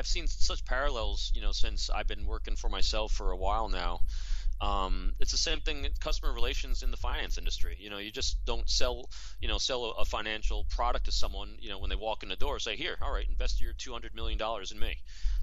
I've 0.00 0.06
seen 0.06 0.26
such 0.28 0.64
parallels, 0.64 1.30
you 1.34 1.42
know, 1.42 1.52
since 1.52 1.90
I've 1.90 2.06
been 2.06 2.24
working 2.24 2.56
for 2.56 2.70
myself 2.70 3.12
for 3.12 3.32
a 3.32 3.36
while 3.36 3.68
now. 3.68 4.00
Um, 4.60 5.14
it's 5.18 5.32
the 5.32 5.38
same 5.38 5.60
thing 5.60 5.86
customer 6.00 6.32
relations 6.32 6.82
in 6.82 6.90
the 6.90 6.96
finance 6.98 7.38
industry. 7.38 7.76
You 7.80 7.88
know, 7.88 7.96
you 7.96 8.10
just 8.10 8.44
don't 8.44 8.68
sell, 8.68 9.08
you 9.40 9.48
know, 9.48 9.56
sell 9.56 9.84
a, 9.84 10.02
a, 10.02 10.04
financial 10.04 10.66
product 10.68 11.06
to 11.06 11.12
someone, 11.12 11.56
you 11.60 11.70
know, 11.70 11.78
when 11.78 11.88
they 11.88 11.96
walk 11.96 12.22
in 12.22 12.28
the 12.28 12.36
door, 12.36 12.58
say, 12.58 12.76
here, 12.76 12.98
all 13.00 13.12
right, 13.12 13.26
invest 13.26 13.62
your 13.62 13.72
$200 13.72 14.14
million 14.14 14.38
in 14.70 14.78
me. 14.78 14.98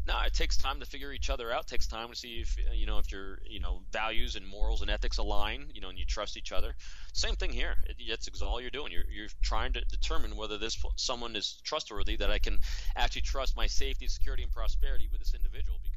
No, 0.07 0.13
it 0.25 0.33
takes 0.33 0.55
time 0.55 0.79
to 0.79 0.85
figure 0.85 1.11
each 1.11 1.29
other 1.29 1.51
out. 1.51 1.63
It 1.63 1.67
takes 1.67 1.87
time 1.87 2.09
to 2.09 2.15
see 2.15 2.39
if, 2.39 2.55
you 2.73 2.85
know, 2.85 2.99
if 2.99 3.11
your, 3.11 3.39
you 3.45 3.59
know, 3.59 3.81
values 3.91 4.35
and 4.35 4.47
morals 4.47 4.81
and 4.81 4.89
ethics 4.89 5.17
align, 5.17 5.65
you 5.73 5.81
know, 5.81 5.89
and 5.89 5.97
you 5.97 6.05
trust 6.05 6.37
each 6.37 6.53
other. 6.53 6.75
Same 7.11 7.35
thing 7.35 7.51
here. 7.51 7.75
It's 7.97 8.41
all 8.41 8.61
you're 8.61 8.69
doing. 8.69 8.91
You're, 8.91 9.03
you're 9.11 9.27
trying 9.41 9.73
to 9.73 9.81
determine 9.81 10.37
whether 10.37 10.57
this 10.57 10.77
someone 10.95 11.35
is 11.35 11.59
trustworthy, 11.63 12.15
that 12.17 12.31
I 12.31 12.39
can 12.39 12.59
actually 12.95 13.23
trust 13.23 13.57
my 13.57 13.67
safety, 13.67 14.07
security, 14.07 14.43
and 14.43 14.51
prosperity 14.51 15.09
with 15.11 15.19
this 15.19 15.33
individual 15.33 15.79
because 15.83 15.96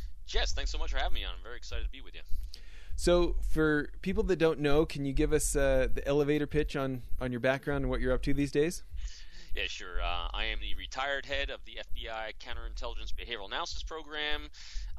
Jess, 0.25 0.53
thanks 0.53 0.71
so 0.71 0.77
much 0.77 0.91
for 0.91 0.97
having 0.97 1.15
me 1.15 1.23
on. 1.23 1.31
I'm 1.37 1.43
very 1.43 1.57
excited 1.57 1.83
to 1.83 1.89
be 1.89 2.01
with 2.01 2.15
you. 2.15 2.21
So, 2.95 3.35
for 3.49 3.89
people 4.01 4.23
that 4.25 4.37
don't 4.37 4.59
know, 4.59 4.85
can 4.85 5.05
you 5.05 5.13
give 5.13 5.33
us 5.33 5.55
uh, 5.55 5.87
the 5.93 6.07
elevator 6.07 6.45
pitch 6.45 6.75
on, 6.75 7.01
on 7.19 7.31
your 7.31 7.39
background 7.39 7.83
and 7.83 7.89
what 7.89 7.99
you're 7.99 8.13
up 8.13 8.21
to 8.23 8.33
these 8.33 8.51
days? 8.51 8.83
Yeah, 9.55 9.63
sure. 9.67 10.01
Uh, 10.01 10.27
I 10.33 10.45
am 10.45 10.59
the 10.61 10.75
retired 10.75 11.25
head 11.25 11.49
of 11.49 11.59
the 11.65 11.79
FBI 11.79 12.33
Counterintelligence 12.39 13.11
Behavioral 13.13 13.47
Analysis 13.47 13.83
Program. 13.83 14.49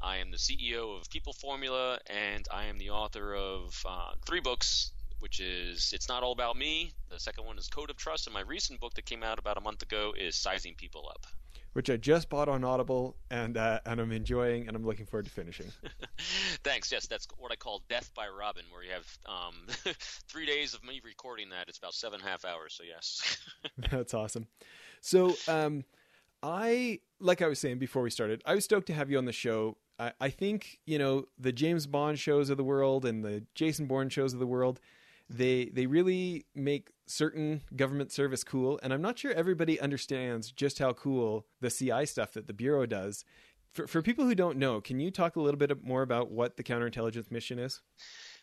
I 0.01 0.17
am 0.17 0.31
the 0.31 0.37
CEO 0.37 0.99
of 0.99 1.09
People 1.09 1.33
Formula, 1.33 1.97
and 2.07 2.45
I 2.53 2.65
am 2.65 2.77
the 2.77 2.91
author 2.91 3.33
of 3.33 3.81
uh, 3.87 4.11
three 4.25 4.41
books, 4.41 4.91
which 5.19 5.39
is 5.39 5.91
It's 5.93 6.07
Not 6.07 6.21
All 6.21 6.33
About 6.33 6.55
Me. 6.55 6.93
The 7.09 7.19
second 7.19 7.45
one 7.45 7.57
is 7.57 7.67
Code 7.67 7.89
of 7.89 7.97
Trust, 7.97 8.27
and 8.27 8.33
my 8.33 8.41
recent 8.41 8.79
book 8.79 8.93
that 8.95 9.05
came 9.05 9.23
out 9.23 9.39
about 9.39 9.57
a 9.57 9.61
month 9.61 9.81
ago 9.81 10.13
is 10.15 10.35
Sizing 10.35 10.75
People 10.75 11.09
Up 11.09 11.25
which 11.73 11.89
I 11.89 11.97
just 11.97 12.29
bought 12.29 12.47
on 12.47 12.63
Audible 12.63 13.15
and 13.29 13.57
uh, 13.57 13.79
and 13.85 13.99
I'm 13.99 14.11
enjoying 14.11 14.67
and 14.67 14.75
I'm 14.75 14.85
looking 14.85 15.05
forward 15.05 15.25
to 15.25 15.31
finishing. 15.31 15.67
Thanks. 16.63 16.91
Yes, 16.91 17.07
that's 17.07 17.27
what 17.37 17.51
I 17.51 17.55
call 17.55 17.83
Death 17.89 18.11
by 18.15 18.27
Robin, 18.27 18.63
where 18.71 18.83
you 18.83 18.91
have 18.91 19.17
um, 19.25 19.55
three 20.27 20.45
days 20.45 20.73
of 20.73 20.83
me 20.83 21.01
recording 21.03 21.49
that. 21.49 21.67
It's 21.67 21.77
about 21.77 21.93
seven 21.93 22.19
and 22.19 22.27
a 22.27 22.31
half 22.31 22.45
hours. 22.45 22.73
So 22.73 22.83
yes. 22.83 23.37
that's 23.91 24.13
awesome. 24.13 24.47
So 25.01 25.35
um, 25.47 25.83
I 26.41 26.99
like 27.19 27.41
I 27.41 27.47
was 27.47 27.59
saying 27.59 27.79
before 27.79 28.03
we 28.03 28.09
started, 28.09 28.41
I 28.45 28.55
was 28.55 28.63
stoked 28.63 28.87
to 28.87 28.93
have 28.93 29.09
you 29.09 29.17
on 29.17 29.25
the 29.25 29.33
show. 29.33 29.77
I, 29.99 30.13
I 30.21 30.29
think 30.29 30.79
you 30.85 30.97
know 30.99 31.25
the 31.37 31.51
James 31.51 31.87
Bond 31.87 32.19
shows 32.19 32.49
of 32.49 32.57
the 32.57 32.63
world 32.63 33.05
and 33.05 33.23
the 33.23 33.45
Jason 33.55 33.87
Bourne 33.87 34.09
shows 34.09 34.33
of 34.33 34.39
the 34.39 34.47
world 34.47 34.79
they 35.29 35.65
they 35.65 35.85
really 35.85 36.45
make 36.55 36.89
certain 37.05 37.61
government 37.75 38.11
service 38.11 38.43
cool 38.43 38.79
and 38.81 38.93
i'm 38.93 39.01
not 39.01 39.17
sure 39.17 39.33
everybody 39.33 39.79
understands 39.79 40.51
just 40.51 40.79
how 40.79 40.93
cool 40.93 41.45
the 41.61 41.69
ci 41.69 42.05
stuff 42.05 42.33
that 42.33 42.47
the 42.47 42.53
bureau 42.53 42.85
does. 42.85 43.25
For, 43.73 43.87
for 43.87 44.01
people 44.01 44.25
who 44.25 44.35
don't 44.35 44.57
know 44.57 44.79
can 44.81 44.99
you 44.99 45.11
talk 45.11 45.35
a 45.35 45.41
little 45.41 45.57
bit 45.57 45.83
more 45.83 46.01
about 46.01 46.31
what 46.31 46.57
the 46.57 46.63
counterintelligence 46.63 47.31
mission 47.31 47.59
is 47.59 47.81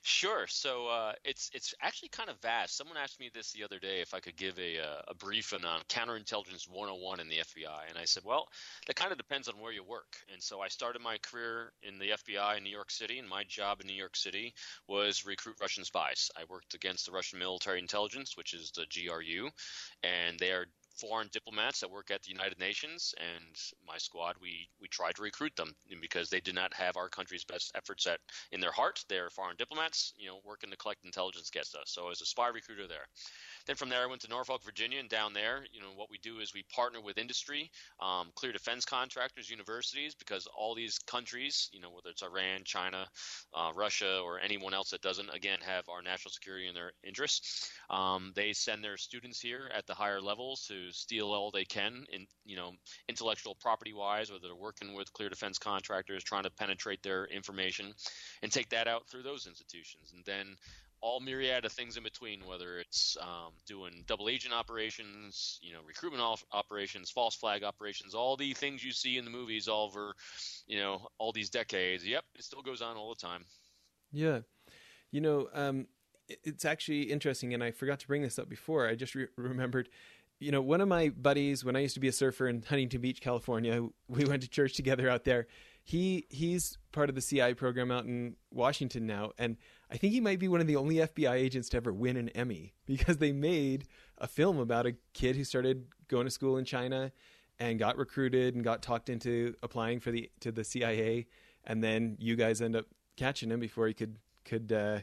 Sure. 0.02 0.46
So 0.46 0.86
uh, 0.88 1.12
it's 1.24 1.50
it's 1.52 1.74
actually 1.82 2.08
kind 2.08 2.30
of 2.30 2.40
vast. 2.40 2.74
Someone 2.74 2.96
asked 2.96 3.20
me 3.20 3.30
this 3.34 3.52
the 3.52 3.62
other 3.62 3.78
day 3.78 4.00
if 4.00 4.14
I 4.14 4.20
could 4.20 4.36
give 4.36 4.58
a 4.58 4.78
uh, 4.78 5.02
a 5.08 5.14
briefing 5.14 5.64
on 5.66 5.82
counterintelligence 5.90 6.66
101 6.70 7.20
in 7.20 7.28
the 7.28 7.36
FBI, 7.36 7.88
and 7.88 7.98
I 7.98 8.06
said, 8.06 8.22
well, 8.24 8.48
that 8.86 8.96
kind 8.96 9.12
of 9.12 9.18
depends 9.18 9.46
on 9.46 9.60
where 9.60 9.72
you 9.72 9.84
work. 9.84 10.16
And 10.32 10.42
so 10.42 10.62
I 10.62 10.68
started 10.68 11.02
my 11.02 11.18
career 11.18 11.72
in 11.82 11.98
the 11.98 12.10
FBI 12.10 12.56
in 12.56 12.64
New 12.64 12.70
York 12.70 12.90
City, 12.90 13.18
and 13.18 13.28
my 13.28 13.44
job 13.44 13.82
in 13.82 13.86
New 13.86 13.92
York 13.92 14.16
City 14.16 14.54
was 14.88 15.26
recruit 15.26 15.56
Russian 15.60 15.84
spies. 15.84 16.30
I 16.34 16.44
worked 16.48 16.72
against 16.72 17.04
the 17.04 17.12
Russian 17.12 17.38
military 17.38 17.78
intelligence, 17.78 18.38
which 18.38 18.54
is 18.54 18.70
the 18.70 18.86
GRU, 18.90 19.50
and 20.02 20.38
they 20.38 20.52
are 20.52 20.66
foreign 21.00 21.28
diplomats 21.32 21.80
that 21.80 21.90
work 21.90 22.10
at 22.10 22.22
the 22.22 22.30
United 22.30 22.58
Nations, 22.58 23.14
and 23.18 23.56
my 23.86 23.98
squad, 23.98 24.36
we 24.40 24.68
we 24.80 24.88
tried 24.88 25.14
to 25.16 25.22
recruit 25.22 25.54
them 25.56 25.74
because 26.00 26.28
they 26.28 26.40
did 26.40 26.54
not 26.54 26.74
have 26.74 26.96
our 26.96 27.08
country's 27.08 27.44
best 27.44 27.72
efforts 27.74 28.06
at 28.06 28.20
in 28.52 28.60
their 28.60 28.72
heart. 28.72 29.04
They're 29.08 29.30
foreign 29.30 29.56
diplomats, 29.56 30.12
you 30.16 30.28
know, 30.28 30.40
working 30.44 30.70
to 30.70 30.76
collect 30.76 31.04
intelligence 31.04 31.48
against 31.48 31.74
us. 31.74 31.86
So 31.86 32.10
as 32.10 32.20
a 32.20 32.26
spy 32.26 32.48
recruiter 32.48 32.86
there. 32.86 33.06
Then 33.66 33.76
from 33.76 33.88
there, 33.88 34.02
I 34.02 34.06
went 34.06 34.22
to 34.22 34.28
Norfolk, 34.28 34.64
Virginia, 34.64 34.98
and 34.98 35.08
down 35.08 35.32
there, 35.32 35.64
you 35.72 35.80
know, 35.80 35.92
what 35.94 36.10
we 36.10 36.18
do 36.18 36.40
is 36.40 36.54
we 36.54 36.64
partner 36.74 37.00
with 37.00 37.18
industry, 37.18 37.70
um, 38.00 38.30
clear 38.34 38.52
defense 38.52 38.84
contractors, 38.84 39.50
universities, 39.50 40.14
because 40.14 40.48
all 40.56 40.74
these 40.74 40.98
countries, 40.98 41.68
you 41.72 41.80
know, 41.80 41.90
whether 41.90 42.10
it's 42.10 42.22
Iran, 42.22 42.62
China, 42.64 43.06
uh, 43.54 43.70
Russia, 43.74 44.20
or 44.24 44.40
anyone 44.40 44.74
else 44.74 44.90
that 44.90 45.02
doesn't, 45.02 45.28
again, 45.34 45.58
have 45.60 45.88
our 45.88 46.02
national 46.02 46.32
security 46.32 46.68
in 46.68 46.74
their 46.74 46.92
interests, 47.04 47.70
um, 47.90 48.32
they 48.34 48.52
send 48.52 48.82
their 48.82 48.96
students 48.96 49.40
here 49.40 49.70
at 49.74 49.86
the 49.86 49.94
higher 49.94 50.20
levels 50.20 50.66
to 50.66 50.89
steal 50.92 51.32
all 51.32 51.50
they 51.50 51.64
can, 51.64 52.04
in 52.12 52.26
you 52.44 52.56
know, 52.56 52.72
intellectual 53.08 53.56
property 53.60 53.92
wise, 53.92 54.30
whether 54.30 54.48
they're 54.48 54.56
working 54.56 54.94
with 54.94 55.12
clear 55.12 55.28
defense 55.28 55.58
contractors, 55.58 56.24
trying 56.24 56.44
to 56.44 56.50
penetrate 56.50 57.02
their 57.02 57.26
information, 57.26 57.92
and 58.42 58.50
take 58.50 58.68
that 58.70 58.88
out 58.88 59.08
through 59.08 59.22
those 59.22 59.46
institutions, 59.46 60.12
and 60.14 60.24
then 60.24 60.56
all 61.02 61.20
myriad 61.20 61.64
of 61.64 61.72
things 61.72 61.96
in 61.96 62.02
between, 62.02 62.44
whether 62.46 62.78
it's 62.78 63.16
um, 63.20 63.52
doing 63.66 64.04
double 64.06 64.28
agent 64.28 64.52
operations, 64.52 65.58
you 65.62 65.72
know, 65.72 65.80
recruitment 65.86 66.22
operations, 66.52 67.10
false 67.10 67.34
flag 67.34 67.64
operations, 67.64 68.14
all 68.14 68.36
the 68.36 68.52
things 68.52 68.84
you 68.84 68.92
see 68.92 69.16
in 69.16 69.24
the 69.24 69.30
movies 69.30 69.66
all 69.66 69.86
over, 69.86 70.12
you 70.66 70.78
know, 70.78 71.08
all 71.18 71.32
these 71.32 71.50
decades. 71.50 72.06
Yep, 72.06 72.24
it 72.34 72.44
still 72.44 72.62
goes 72.62 72.82
on 72.82 72.96
all 72.96 73.08
the 73.08 73.26
time. 73.26 73.44
Yeah. 74.12 74.40
You 75.10 75.20
know, 75.20 75.48
um, 75.54 75.86
it's 76.44 76.64
actually 76.64 77.02
interesting, 77.04 77.54
and 77.54 77.64
I 77.64 77.70
forgot 77.70 77.98
to 78.00 78.06
bring 78.06 78.22
this 78.22 78.38
up 78.38 78.48
before. 78.48 78.86
I 78.86 78.94
just 78.94 79.14
re- 79.14 79.28
remembered, 79.36 79.88
you 80.40 80.50
know, 80.50 80.62
one 80.62 80.80
of 80.80 80.88
my 80.88 81.10
buddies, 81.10 81.64
when 81.64 81.76
I 81.76 81.80
used 81.80 81.94
to 81.94 82.00
be 82.00 82.08
a 82.08 82.12
surfer 82.12 82.48
in 82.48 82.62
Huntington 82.66 83.02
Beach, 83.02 83.20
California, 83.20 83.86
we 84.08 84.24
went 84.24 84.42
to 84.42 84.48
church 84.48 84.74
together 84.74 85.08
out 85.08 85.24
there. 85.24 85.46
He 85.84 86.26
he's 86.30 86.78
part 86.92 87.08
of 87.08 87.14
the 87.14 87.20
CI 87.20 87.54
program 87.54 87.90
out 87.90 88.04
in 88.04 88.36
Washington 88.50 89.06
now, 89.06 89.32
and 89.38 89.56
I 89.90 89.96
think 89.96 90.12
he 90.12 90.20
might 90.20 90.38
be 90.38 90.48
one 90.48 90.60
of 90.60 90.66
the 90.66 90.76
only 90.76 90.96
FBI 90.96 91.32
agents 91.32 91.68
to 91.70 91.76
ever 91.76 91.92
win 91.92 92.16
an 92.16 92.30
Emmy 92.30 92.74
because 92.86 93.18
they 93.18 93.32
made 93.32 93.84
a 94.18 94.26
film 94.26 94.58
about 94.58 94.86
a 94.86 94.94
kid 95.12 95.36
who 95.36 95.44
started 95.44 95.86
going 96.08 96.24
to 96.24 96.30
school 96.30 96.56
in 96.56 96.64
China 96.64 97.12
and 97.58 97.78
got 97.78 97.98
recruited 97.98 98.54
and 98.54 98.64
got 98.64 98.82
talked 98.82 99.08
into 99.08 99.54
applying 99.62 100.00
for 100.00 100.10
the 100.10 100.30
to 100.40 100.50
the 100.50 100.64
CIA, 100.64 101.26
and 101.64 101.84
then 101.84 102.16
you 102.18 102.36
guys 102.36 102.62
end 102.62 102.76
up 102.76 102.86
catching 103.16 103.50
him 103.50 103.60
before 103.60 103.86
he 103.86 103.94
could 103.94 104.16
could 104.44 104.72
uh, 104.72 105.00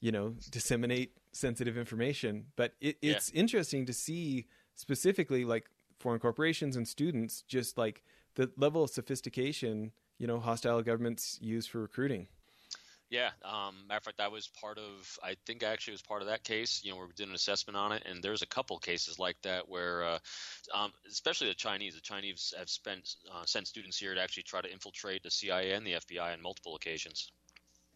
you 0.00 0.12
know 0.12 0.34
disseminate 0.50 1.12
sensitive 1.32 1.76
information. 1.76 2.46
But 2.56 2.74
it, 2.80 2.96
it's 3.02 3.32
yeah. 3.32 3.40
interesting 3.40 3.86
to 3.86 3.92
see 3.92 4.46
specifically 4.78 5.44
like 5.44 5.68
foreign 5.98 6.20
corporations 6.20 6.76
and 6.76 6.86
students 6.86 7.42
just 7.42 7.76
like 7.76 8.02
the 8.36 8.50
level 8.56 8.84
of 8.84 8.90
sophistication 8.90 9.90
you 10.18 10.26
know 10.26 10.38
hostile 10.38 10.82
governments 10.82 11.38
use 11.40 11.66
for 11.66 11.80
recruiting. 11.80 12.28
Yeah, 13.10 13.30
um, 13.42 13.74
matter 13.88 13.98
of 13.98 14.02
fact, 14.04 14.20
I 14.20 14.28
was 14.28 14.48
part 14.48 14.76
of. 14.76 15.18
I 15.22 15.34
think 15.46 15.64
I 15.64 15.68
actually 15.68 15.92
was 15.92 16.02
part 16.02 16.20
of 16.20 16.28
that 16.28 16.44
case. 16.44 16.82
You 16.84 16.90
know, 16.90 16.98
where 16.98 17.06
we 17.06 17.14
did 17.14 17.28
an 17.28 17.34
assessment 17.34 17.74
on 17.74 17.92
it, 17.92 18.02
and 18.04 18.22
there's 18.22 18.42
a 18.42 18.46
couple 18.46 18.78
cases 18.78 19.18
like 19.18 19.40
that 19.42 19.66
where, 19.66 20.04
uh, 20.04 20.18
um, 20.74 20.92
especially 21.08 21.48
the 21.48 21.54
Chinese, 21.54 21.94
the 21.94 22.02
Chinese 22.02 22.52
have 22.58 22.68
spent 22.68 23.14
uh, 23.32 23.46
sent 23.46 23.66
students 23.66 23.98
here 23.98 24.14
to 24.14 24.20
actually 24.20 24.42
try 24.42 24.60
to 24.60 24.70
infiltrate 24.70 25.22
the 25.22 25.30
CIA 25.30 25.72
and 25.72 25.86
the 25.86 25.92
FBI 25.92 26.34
on 26.34 26.42
multiple 26.42 26.76
occasions. 26.76 27.32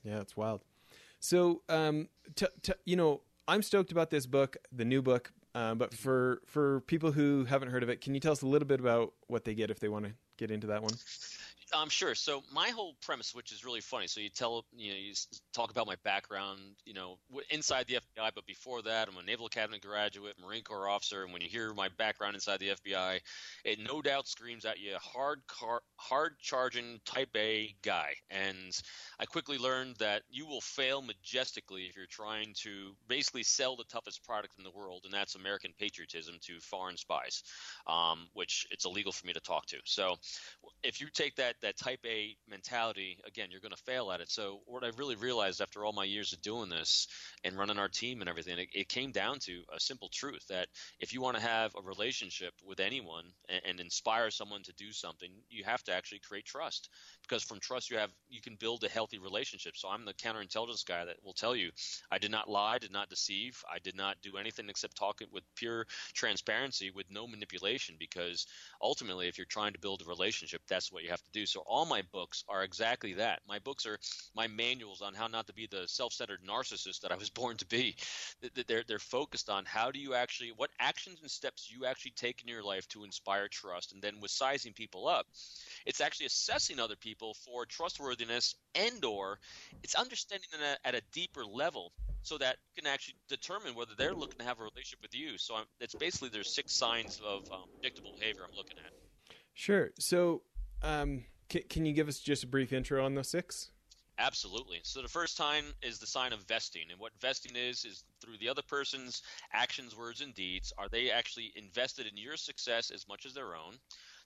Yeah, 0.03 0.21
it's 0.21 0.35
wild. 0.35 0.63
So, 1.21 1.61
um, 1.69 2.09
t- 2.35 2.47
t- 2.63 2.73
you 2.87 2.97
know, 2.97 3.21
I'm 3.47 3.63
stoked 3.63 3.93
about 3.93 4.09
this 4.09 4.25
book, 4.25 4.57
the 4.73 4.87
new 4.87 5.03
book. 5.03 5.31
Uh, 5.55 5.75
but 5.75 5.93
for 5.95 6.41
for 6.47 6.81
people 6.83 7.13
who 7.13 7.45
haven't 7.45 7.69
heard 7.69 7.83
of 7.83 7.89
it, 7.89 8.01
can 8.01 8.15
you 8.15 8.21
tell 8.21 8.33
us 8.33 8.43
a 8.43 8.47
little 8.47 8.67
bit 8.67 8.81
about 8.81 9.13
what 9.27 9.45
they 9.45 9.55
get 9.55 9.71
if 9.71 9.79
they 9.81 9.89
want 9.89 10.07
to 10.07 10.13
get 10.39 10.51
into 10.51 10.67
that 10.69 10.83
one? 10.83 10.93
I'm 11.75 11.89
sure. 11.89 12.15
So 12.15 12.43
my 12.53 12.69
whole 12.69 12.97
premise, 13.01 13.35
which 13.35 13.51
is 13.51 13.65
really 13.65 13.81
funny, 13.81 14.07
so 14.07 14.21
you 14.21 14.29
tell, 14.29 14.67
you 14.77 14.93
know, 14.93 14.99
you 14.99 15.15
talk 15.55 15.71
about 15.71 15.87
my 15.87 15.97
background, 16.05 16.61
you 16.85 16.93
know, 16.93 17.19
inside 17.51 17.87
the 17.87 17.95
FBI, 17.95 18.31
but 18.35 18.47
before 18.47 18.83
that, 18.83 19.09
I'm 19.09 19.17
a 19.17 19.23
Naval 19.23 19.47
Academy 19.47 19.79
graduate, 19.79 20.35
Marine 20.41 20.63
Corps 20.63 20.89
officer, 20.89 21.25
and 21.25 21.33
when 21.33 21.41
you 21.41 21.49
hear 21.49 21.73
my 21.73 21.89
background 21.97 22.35
inside 22.35 22.61
the 22.61 22.71
FBI, 22.71 23.21
it 23.65 23.79
no 23.79 24.03
doubt 24.03 24.29
screams 24.29 24.65
at 24.65 24.79
you, 24.81 24.95
hard, 25.01 25.41
car, 25.47 25.83
hard 25.97 26.39
charging 26.41 27.01
Type 27.07 27.35
A 27.37 27.75
guy. 27.83 28.15
And 28.31 28.79
I 29.19 29.25
quickly 29.25 29.57
learned 29.57 29.97
that 29.97 30.23
you 30.29 30.47
will 30.47 30.61
fail 30.61 31.01
majestically 31.01 31.85
if 31.85 31.97
you're 31.97 32.07
trying 32.07 32.53
to 32.63 32.95
basically 33.09 33.45
sell 33.45 33.77
the 33.77 33.85
toughest 33.85 34.25
product 34.25 34.55
in 34.59 34.65
the 34.65 34.71
world, 34.71 35.03
and 35.05 35.15
that's 35.15 35.37
American 35.37 35.73
patriotism 35.79 36.37
to 36.43 36.61
foreign 36.61 36.99
spies, 36.99 37.43
um, 37.87 38.29
which 38.35 38.67
it's 38.71 38.85
illegal 38.85 39.13
for 39.13 39.27
me 39.27 39.33
to 39.33 39.41
talk 39.41 39.65
to. 39.67 39.79
So 39.85 40.17
if 40.83 41.01
you 41.01 41.09
take 41.13 41.37
that 41.37 41.61
that 41.63 41.77
type 41.79 42.01
A 42.07 42.37
mentality, 42.49 43.19
again, 43.27 43.49
you're 43.51 43.61
going 43.61 43.75
to 43.75 43.83
fail 43.85 44.13
at 44.13 44.21
it. 44.21 44.31
So 44.31 44.61
what 44.67 44.85
I 44.85 44.91
really 44.97 45.17
realized 45.17 45.61
after 45.61 45.85
all 45.85 45.93
my 45.93 46.05
years 46.05 46.33
of 46.33 46.43
doing 46.43 46.69
this 46.69 47.09
and 47.45 47.57
running 47.57 47.79
our 47.79 47.89
team 47.89 48.21
and 48.21 48.29
everything, 48.29 48.59
it, 48.59 48.69
it 48.75 48.89
came 48.89 49.13
down 49.13 49.39
to 49.41 49.63
a 49.75 49.81
simple 49.81 50.09
truth 50.13 50.47
that 50.49 50.69
if 51.01 51.13
you 51.13 51.21
want 51.21 51.37
to 51.37 51.43
have 51.43 51.75
a 51.77 51.83
relationship 51.83 52.55
with 52.65 52.81
anyone 52.81 53.25
and, 53.49 53.63
and 53.65 53.81
inspire 53.81 54.31
someone 54.31 54.63
to 54.65 54.73
do 54.75 54.93
something, 54.93 55.31
you 55.51 55.65
have 55.65 55.83
to 55.85 55.93
actually 55.95 56.21
create 56.21 56.45
trust 56.45 56.91
because 57.23 57.43
from 57.43 57.61
trust 57.61 57.91
you 57.91 57.99
have 57.99 58.11
you 58.29 58.41
can 58.41 58.57
build 58.57 58.85
a 58.85 58.89
healthy 58.89 59.19
relationship. 59.19 59.77
So 59.77 59.89
I'm 59.89 60.05
the 60.05 60.15
counterintelligence 60.15 60.87
guy 60.87 61.05
that 61.05 61.17
will 61.25 61.33
tell 61.33 61.55
you 61.57 61.71
I 62.11 62.19
did 62.19 62.31
not 62.31 62.49
lie, 62.49 62.79
did 62.79 62.93
not 62.93 63.09
deceive, 63.09 63.63
I 63.73 63.79
did 63.79 63.97
not 63.97 64.17
do 64.23 64.37
anything 64.37 64.69
except 64.69 64.97
talk 64.97 65.21
with 65.33 65.45
pure 65.57 65.87
transparency 66.15 66.91
with 66.91 67.07
no 67.11 67.27
manipulation 67.27 67.97
because 67.99 68.47
ultimately 68.81 69.29
if 69.29 69.39
you're 69.39 69.47
trying 69.47 69.73
to 69.73 69.79
build 69.81 70.03
a 70.03 70.09
relationship 70.09 70.63
that's 70.69 70.93
what 70.93 71.03
you 71.03 71.11
have 71.11 71.23
to 71.23 71.31
do. 71.33 71.42
So 71.47 71.61
all 71.67 71.85
my 71.85 72.03
books 72.13 72.45
are 72.49 72.63
exactly 72.63 73.15
that. 73.15 73.41
My 73.49 73.59
books 73.59 73.87
are 73.87 73.99
my 74.35 74.47
manuals 74.47 75.03
on 75.03 75.15
how 75.15 75.27
not 75.27 75.47
to 75.47 75.53
be 75.53 75.67
the 75.71 75.87
self-centered 75.87 76.41
narcissist 76.47 77.01
that 77.01 77.13
I 77.13 77.17
was 77.17 77.31
born 77.43 77.57
to 77.59 77.67
be. 77.67 77.97
They're 78.67 78.85
they're 78.87 78.99
focused 78.99 79.49
on 79.49 79.65
how 79.65 79.91
do 79.91 79.99
you 79.99 80.15
actually 80.15 80.53
what 80.57 80.71
actions 80.81 81.21
and 81.21 81.31
steps 81.31 81.71
you 81.71 81.87
actually 81.87 82.13
take 82.13 82.43
in 82.43 82.49
your 82.49 82.63
life 82.63 82.87
to 82.89 83.05
inspire 83.05 83.49
trust 83.49 83.93
and 83.93 84.03
then 84.03 84.21
with 84.21 84.31
sizing 84.31 84.73
people 84.73 85.07
up 85.09 85.27
it's 85.87 86.01
actually 86.01 86.27
assessing 86.27 86.79
other 86.79 86.97
people 86.97 87.35
for 87.35 87.67
trustworthiness 87.67 88.55
and 88.75 89.05
or 89.05 89.39
it's 89.83 89.95
understanding 89.95 90.49
them 90.53 90.77
at 90.85 90.95
a 90.95 91.03
deeper 91.13 91.45
level 91.45 91.93
so 92.23 92.39
that 92.39 92.57
you 92.75 92.83
can 92.83 92.91
actually 92.91 93.17
determine 93.29 93.75
whether 93.75 93.93
they're 93.97 94.15
looking 94.15 94.39
to 94.39 94.45
have 94.45 94.61
a 94.61 94.63
relationship 94.63 95.01
with 95.03 95.15
you. 95.15 95.37
So 95.39 95.57
I'm, 95.57 95.65
it's 95.81 95.95
basically 95.95 96.29
there's 96.29 96.55
six 96.55 96.73
signs 96.73 97.21
of 97.25 97.43
um, 97.51 97.65
predictable 97.81 98.13
behavior 98.19 98.43
I'm 98.45 98.57
looking 98.57 98.79
at. 98.79 98.93
Sure. 99.55 99.91
So 99.99 100.43
um, 100.83 101.25
can, 101.49 101.63
can 101.69 101.87
you 101.87 101.93
give 101.93 102.09
us 102.09 102.19
just 102.19 102.45
a 102.45 102.47
brief 102.47 102.73
intro 102.73 103.05
on 103.05 103.15
those 103.15 103.29
six? 103.29 103.71
Absolutely. 104.19 104.81
So 104.83 105.01
the 105.01 105.09
first 105.09 105.37
sign 105.37 105.65
is 105.83 105.99
the 105.99 106.07
sign 106.07 106.33
of 106.33 106.41
vesting, 106.41 106.85
and 106.91 107.01
what 107.01 107.13
vesting 107.21 107.57
is 107.57 107.85
is 107.85 108.05
through 108.21 108.37
the 108.39 108.49
other 108.49 108.63
person's 108.63 109.23
actions, 109.53 109.97
words, 109.97 110.21
and 110.21 110.35
deeds. 110.35 110.73
Are 110.77 110.89
they 110.89 111.11
actually 111.11 111.53
invested 111.57 112.07
in 112.07 112.17
your 112.17 112.37
success 112.37 112.91
as 112.91 113.09
much 113.09 113.27
as 113.27 113.35
their 113.35 113.57
own? 113.57 113.75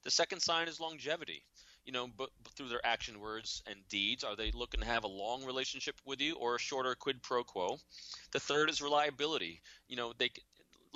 The 0.04 0.10
second 0.10 0.40
sign 0.40 0.68
is 0.68 0.80
longevity. 0.80 1.42
You 1.84 1.92
know, 1.92 2.08
but, 2.08 2.30
but 2.42 2.52
through 2.54 2.68
their 2.68 2.84
action 2.84 3.20
words 3.20 3.62
and 3.68 3.76
deeds, 3.88 4.24
are 4.24 4.34
they 4.34 4.50
looking 4.50 4.80
to 4.80 4.86
have 4.86 5.04
a 5.04 5.08
long 5.08 5.44
relationship 5.44 5.94
with 6.04 6.20
you 6.20 6.34
or 6.34 6.56
a 6.56 6.58
shorter 6.58 6.96
quid 6.96 7.22
pro 7.22 7.44
quo? 7.44 7.78
The 8.32 8.40
third 8.40 8.70
is 8.70 8.82
reliability. 8.82 9.62
You 9.86 9.96
know, 9.96 10.12
they 10.18 10.30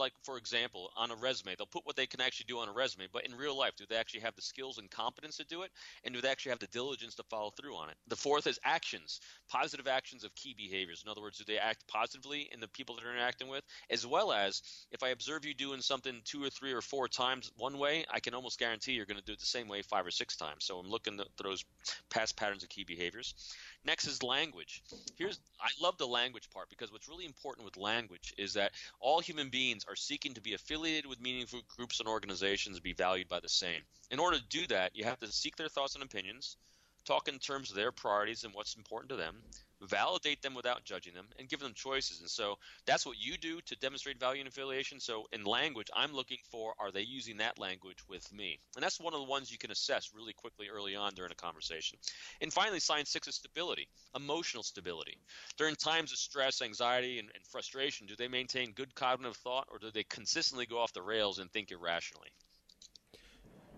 like 0.00 0.12
for 0.24 0.38
example 0.38 0.90
on 0.96 1.10
a 1.10 1.16
resume 1.16 1.54
they'll 1.56 1.66
put 1.66 1.86
what 1.86 1.94
they 1.94 2.06
can 2.06 2.20
actually 2.20 2.46
do 2.48 2.58
on 2.58 2.68
a 2.68 2.72
resume 2.72 3.06
but 3.12 3.24
in 3.26 3.36
real 3.36 3.56
life 3.56 3.74
do 3.76 3.84
they 3.88 3.96
actually 3.96 4.20
have 4.20 4.34
the 4.34 4.42
skills 4.42 4.78
and 4.78 4.90
competence 4.90 5.36
to 5.36 5.44
do 5.44 5.62
it? 5.62 5.70
And 6.04 6.14
do 6.14 6.20
they 6.20 6.28
actually 6.28 6.50
have 6.50 6.58
the 6.58 6.66
diligence 6.68 7.14
to 7.16 7.22
follow 7.24 7.50
through 7.50 7.76
on 7.76 7.90
it? 7.90 7.96
The 8.08 8.16
fourth 8.16 8.46
is 8.46 8.58
actions 8.64 9.20
positive 9.48 9.86
actions 9.86 10.24
of 10.24 10.34
key 10.34 10.54
behaviors. 10.56 11.02
In 11.04 11.10
other 11.10 11.20
words 11.20 11.38
do 11.38 11.44
they 11.44 11.58
act 11.58 11.86
positively 11.86 12.48
in 12.52 12.60
the 12.60 12.68
people 12.68 12.94
that 12.94 13.02
they're 13.02 13.12
interacting 13.12 13.48
with? 13.48 13.64
As 13.90 14.06
well 14.06 14.32
as 14.32 14.62
if 14.90 15.02
i 15.02 15.08
observe 15.08 15.44
you 15.44 15.54
doing 15.54 15.80
something 15.80 16.20
two 16.24 16.42
or 16.42 16.50
three 16.50 16.72
or 16.72 16.80
four 16.80 17.08
times 17.08 17.50
one 17.56 17.78
way 17.78 18.04
i 18.10 18.20
can 18.20 18.34
almost 18.34 18.58
guarantee 18.58 18.92
you're 18.92 19.06
going 19.06 19.18
to 19.18 19.24
do 19.24 19.32
it 19.32 19.40
the 19.40 19.46
same 19.46 19.68
way 19.68 19.82
five 19.82 20.06
or 20.06 20.10
six 20.10 20.36
times. 20.36 20.64
So 20.64 20.78
i'm 20.78 20.88
looking 20.88 21.20
at 21.20 21.26
those 21.42 21.64
past 22.10 22.36
patterns 22.36 22.62
of 22.62 22.68
key 22.68 22.84
behaviors 22.84 23.34
Next 23.84 24.06
is 24.06 24.22
language. 24.22 24.82
Here's 25.16 25.40
I 25.60 25.70
love 25.80 25.96
the 25.96 26.06
language 26.06 26.50
part 26.50 26.68
because 26.68 26.92
what's 26.92 27.08
really 27.08 27.24
important 27.24 27.64
with 27.64 27.76
language 27.76 28.34
is 28.36 28.52
that 28.54 28.72
all 29.00 29.20
human 29.20 29.48
beings 29.48 29.86
are 29.88 29.96
seeking 29.96 30.34
to 30.34 30.40
be 30.40 30.54
affiliated 30.54 31.06
with 31.06 31.20
meaningful 31.20 31.62
groups 31.76 31.98
and 31.98 32.08
organizations 32.08 32.76
and 32.76 32.82
be 32.82 32.92
valued 32.92 33.28
by 33.28 33.40
the 33.40 33.48
same. 33.48 33.80
In 34.10 34.18
order 34.18 34.38
to 34.38 34.44
do 34.48 34.66
that, 34.66 34.94
you 34.94 35.04
have 35.04 35.20
to 35.20 35.32
seek 35.32 35.56
their 35.56 35.68
thoughts 35.68 35.94
and 35.94 36.04
opinions, 36.04 36.56
talk 37.04 37.28
in 37.28 37.38
terms 37.38 37.70
of 37.70 37.76
their 37.76 37.92
priorities 37.92 38.44
and 38.44 38.52
what's 38.52 38.74
important 38.74 39.10
to 39.10 39.16
them, 39.16 39.42
validate 39.88 40.42
them 40.42 40.54
without 40.54 40.84
judging 40.84 41.14
them, 41.14 41.26
and 41.38 41.48
give 41.48 41.60
them 41.60 41.72
choices. 41.74 42.20
And 42.20 42.30
so 42.30 42.56
that's 42.86 43.06
what 43.06 43.16
you 43.18 43.36
do 43.36 43.60
to 43.62 43.76
demonstrate 43.76 44.20
value 44.20 44.40
and 44.40 44.48
affiliation. 44.48 45.00
So 45.00 45.26
in 45.32 45.44
language, 45.44 45.88
I'm 45.94 46.12
looking 46.12 46.38
for 46.50 46.74
are 46.78 46.90
they 46.90 47.02
using 47.02 47.36
that 47.38 47.58
language 47.58 47.98
with 48.08 48.30
me? 48.32 48.58
And 48.76 48.82
that's 48.82 49.00
one 49.00 49.14
of 49.14 49.20
the 49.20 49.26
ones 49.26 49.50
you 49.50 49.58
can 49.58 49.70
assess 49.70 50.10
really 50.14 50.32
quickly 50.32 50.68
early 50.68 50.94
on 50.96 51.14
during 51.14 51.32
a 51.32 51.36
conversation. 51.36 51.98
And 52.40 52.52
finally, 52.52 52.80
sign 52.80 53.04
six 53.04 53.28
is 53.28 53.36
stability, 53.36 53.88
emotional 54.14 54.62
stability. 54.62 55.18
During 55.56 55.76
times 55.76 56.12
of 56.12 56.18
stress, 56.18 56.62
anxiety, 56.62 57.18
and, 57.18 57.28
and 57.34 57.44
frustration, 57.46 58.06
do 58.06 58.16
they 58.16 58.28
maintain 58.28 58.72
good 58.72 58.94
cognitive 58.94 59.36
thought 59.36 59.68
or 59.70 59.78
do 59.78 59.90
they 59.90 60.04
consistently 60.04 60.66
go 60.66 60.78
off 60.78 60.92
the 60.92 61.02
rails 61.02 61.38
and 61.38 61.50
think 61.50 61.70
irrationally? 61.70 62.28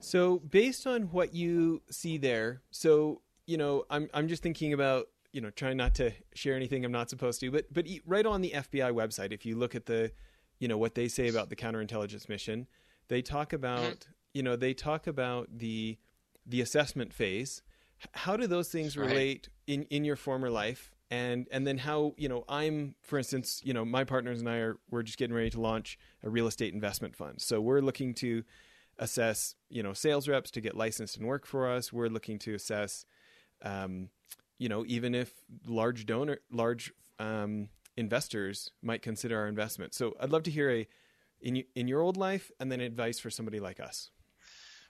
So, 0.01 0.41
based 0.41 0.87
on 0.87 1.03
what 1.13 1.33
you 1.33 1.83
see 1.89 2.19
there, 2.19 2.63
so 2.73 3.23
you 3.47 3.57
know, 3.57 3.85
I'm 3.89 4.09
I'm 4.13 4.29
just 4.29 4.43
thinking 4.43 4.73
about 4.73 5.07
you 5.33 5.41
know 5.41 5.51
trying 5.51 5.77
not 5.77 5.95
to 5.97 6.13
share 6.35 6.55
anything 6.55 6.85
I'm 6.85 6.93
not 6.93 7.11
supposed 7.11 7.41
to, 7.41 7.51
but 7.51 7.73
but 7.73 7.87
right 8.07 8.27
on 8.27 8.41
the 8.41 8.51
FBI 8.51 8.93
website, 8.93 9.33
if 9.33 9.45
you 9.47 9.57
look 9.57 9.75
at 9.75 9.87
the 9.87 10.13
you 10.59 10.69
know 10.69 10.79
what 10.79 10.95
they 10.95 11.09
say 11.09 11.29
about 11.29 11.49
the 11.49 11.57
counterintelligence 11.57 12.29
mission, 12.29 12.67
they 13.09 13.23
talk 13.23 13.53
about 13.53 13.81
mm-hmm. 13.83 14.13
you 14.35 14.43
know 14.43 14.57
they 14.57 14.75
talk 14.75 15.07
about 15.07 15.49
the 15.59 15.99
the 16.47 16.61
assessment 16.61 17.13
phase. 17.13 17.63
How 18.13 18.37
do 18.37 18.47
those 18.47 18.69
things 18.69 18.97
relate 18.97 19.49
in 19.67 19.85
in 19.85 20.05
your 20.05 20.17
former 20.17 20.51
life? 20.51 20.91
And 21.11 21.47
and 21.53 21.67
then 21.67 21.79
how 21.79 22.15
you 22.17 22.29
know 22.29 22.45
I'm 22.49 22.95
for 23.03 23.19
instance 23.19 23.61
you 23.65 23.75
know 23.75 23.85
my 23.85 24.05
partners 24.05 24.41
and 24.41 24.49
I 24.49 24.57
are 24.57 24.79
we're 24.91 25.03
just 25.03 25.19
getting 25.19 25.37
ready 25.37 25.51
to 25.51 25.61
launch 25.61 25.99
a 26.23 26.31
real 26.31 26.47
estate 26.47 26.73
investment 26.73 27.15
fund, 27.15 27.41
so 27.41 27.61
we're 27.61 27.81
looking 27.81 28.15
to 28.15 28.45
assess, 28.99 29.57
you 29.69 29.83
know, 29.83 29.93
sales 29.93 30.29
reps 30.29 30.51
to 30.53 30.61
get 30.61 30.77
licensed 30.77 31.17
and 31.17 31.27
work 31.27 31.47
for 31.47 31.69
us. 31.69 31.93
We're 31.93 32.09
looking 32.09 32.39
to 32.41 32.55
assess, 32.55 33.05
um, 33.63 34.09
you 34.63 34.69
know, 34.69 34.85
even 34.87 35.13
if 35.13 35.33
large 35.67 36.07
donor, 36.07 36.39
large 36.53 36.93
um, 37.19 37.69
investors 37.97 38.71
might 38.81 39.03
consider 39.03 39.37
our 39.37 39.49
investment. 39.49 39.93
So 39.93 40.15
I'd 40.21 40.31
love 40.31 40.45
to 40.45 40.53
hear 40.53 40.71
a 40.71 40.87
in 41.41 41.65
in 41.75 41.89
your 41.89 42.01
old 42.01 42.17
life 42.17 42.53
and 42.61 42.71
then 42.71 42.81
advice 42.81 43.19
for 43.19 43.29
somebody 43.29 43.59
like 43.59 43.81
us. 43.81 44.13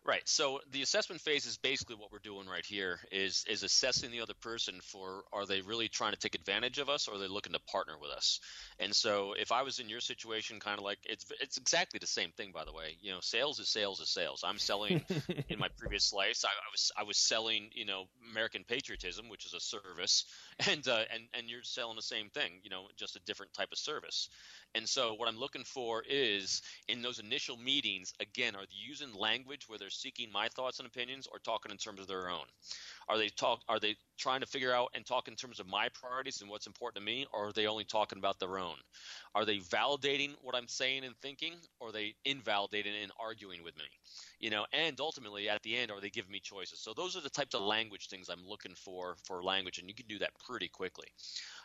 Right. 0.05 0.23
So 0.29 0.59
the 0.73 0.83
assessment 0.83 1.21
phase 1.21 1.47
is 1.47 1.57
basically 1.59 1.95
what 1.95 2.11
we're 2.11 2.19
doing 2.19 2.49
right 2.49 2.67
here 2.67 2.99
is 3.13 3.45
is 3.49 3.63
assessing 3.63 4.11
the 4.11 4.21
other 4.21 4.35
person 4.35 4.81
for 4.83 5.23
are 5.33 5.47
they 5.47 5.61
really 5.61 5.89
trying 5.89 6.13
to 6.13 6.19
take 6.19 6.35
advantage 6.35 6.79
of 6.79 6.89
us 6.89 7.07
or 7.07 7.15
are 7.15 7.19
they 7.19 7.29
looking 7.29 7.53
to 7.53 7.61
partner 7.61 7.95
with 8.01 8.11
us? 8.11 8.41
And 8.81 8.93
so 8.93 9.35
if 9.39 9.53
I 9.53 9.63
was 9.63 9.79
in 9.79 9.89
your 9.89 10.01
situation 10.01 10.59
kind 10.59 10.77
of 10.77 10.85
like 10.85 10.99
it's 11.05 11.27
it's 11.41 11.57
exactly 11.57 11.99
the 12.01 12.09
same 12.09 12.31
thing 12.33 12.51
by 12.53 12.65
the 12.65 12.73
way. 12.73 12.97
You 13.01 13.13
know, 13.13 13.21
sales 13.21 13.61
is 13.61 13.69
sales 13.69 14.01
is 14.01 14.09
sales. 14.09 14.43
I'm 14.45 14.59
selling 14.59 15.05
in 15.49 15.61
my 15.61 15.69
previous 15.79 16.07
slice 16.07 16.45
I, 16.45 16.49
I, 16.49 16.71
was 16.73 16.93
I 16.99 17.03
was 17.05 17.17
selling, 17.17 17.71
you 17.73 17.85
know, 17.85 18.07
American 18.29 18.65
patriotism, 18.67 19.29
which 19.29 19.47
is 19.47 19.55
a 19.55 19.61
service, 19.61 20.25
and 20.69 20.87
uh, 20.89 21.05
and 21.13 21.23
and 21.33 21.49
you're 21.49 21.63
selling 21.63 21.95
the 21.95 22.03
same 22.03 22.29
thing, 22.31 22.61
you 22.65 22.71
know, 22.71 22.89
just 22.97 23.15
a 23.15 23.21
different 23.21 23.53
type 23.53 23.71
of 23.71 23.79
service. 23.79 24.29
And 24.75 24.89
so 24.89 25.15
what 25.15 25.29
I'm 25.29 25.39
looking 25.39 25.65
for 25.65 26.03
is 26.09 26.63
in 26.89 27.03
those 27.03 27.19
initial 27.19 27.57
meetings, 27.57 28.13
again, 28.21 28.55
are 28.57 28.63
they 28.63 28.69
using 28.87 29.13
language 29.13 29.69
where 29.69 29.79
they're 29.79 29.91
seeking 29.91 30.33
my 30.33 30.49
thoughts 30.49 30.79
and 30.79 30.87
opinions 30.87 31.27
or 31.31 31.39
talking 31.39 31.71
in 31.71 31.79
terms 31.79 32.01
of 32.01 32.07
their 32.07 32.29
own? 32.31 32.45
Are 33.09 33.19
they 33.19 33.29
talk 33.29 33.61
are 33.69 33.81
they 33.81 33.97
trying 34.19 34.41
to 34.41 34.47
figure 34.47 34.73
out 34.73 34.89
and 34.95 35.05
talk 35.05 35.29
in 35.29 35.37
terms 35.37 35.61
of 35.61 35.67
my 35.67 35.89
priorities 35.91 36.41
and 36.41 36.49
what's 36.49 36.67
important 36.67 37.05
to 37.05 37.05
me 37.05 37.27
or 37.33 37.49
are 37.49 37.53
they 37.53 37.67
only 37.67 37.85
talking 37.85 38.19
about 38.19 38.39
their 38.39 38.59
own? 38.59 38.77
Are 39.35 39.45
they 39.45 39.59
validating 39.59 40.35
what 40.41 40.55
I'm 40.55 40.69
saying 40.69 41.05
and 41.05 41.17
thinking 41.21 41.55
or 41.81 41.89
are 41.89 41.93
they 41.93 42.15
invalidating 42.25 42.95
and 43.03 43.13
arguing 43.21 43.63
with 43.65 43.77
me? 43.77 43.85
You 44.39 44.51
know, 44.51 44.67
and 44.73 44.99
ultimately 45.01 45.49
at 45.49 45.63
the 45.63 45.77
end 45.77 45.91
are 45.91 46.01
they 46.01 46.11
giving 46.11 46.33
me 46.33 46.41
choices? 46.41 46.81
So 46.81 46.95
those 46.95 47.17
are 47.17 47.21
the 47.21 47.31
types 47.31 47.55
of 47.55 47.63
language 47.63 48.09
things 48.09 48.29
I'm 48.31 48.47
looking 48.47 48.75
for 48.75 49.17
for 49.25 49.43
language 49.43 49.79
and 49.79 49.89
you 49.89 49.95
can 49.95 50.07
do 50.07 50.19
that 50.21 50.33
pretty 50.47 50.69
quickly. 50.69 51.09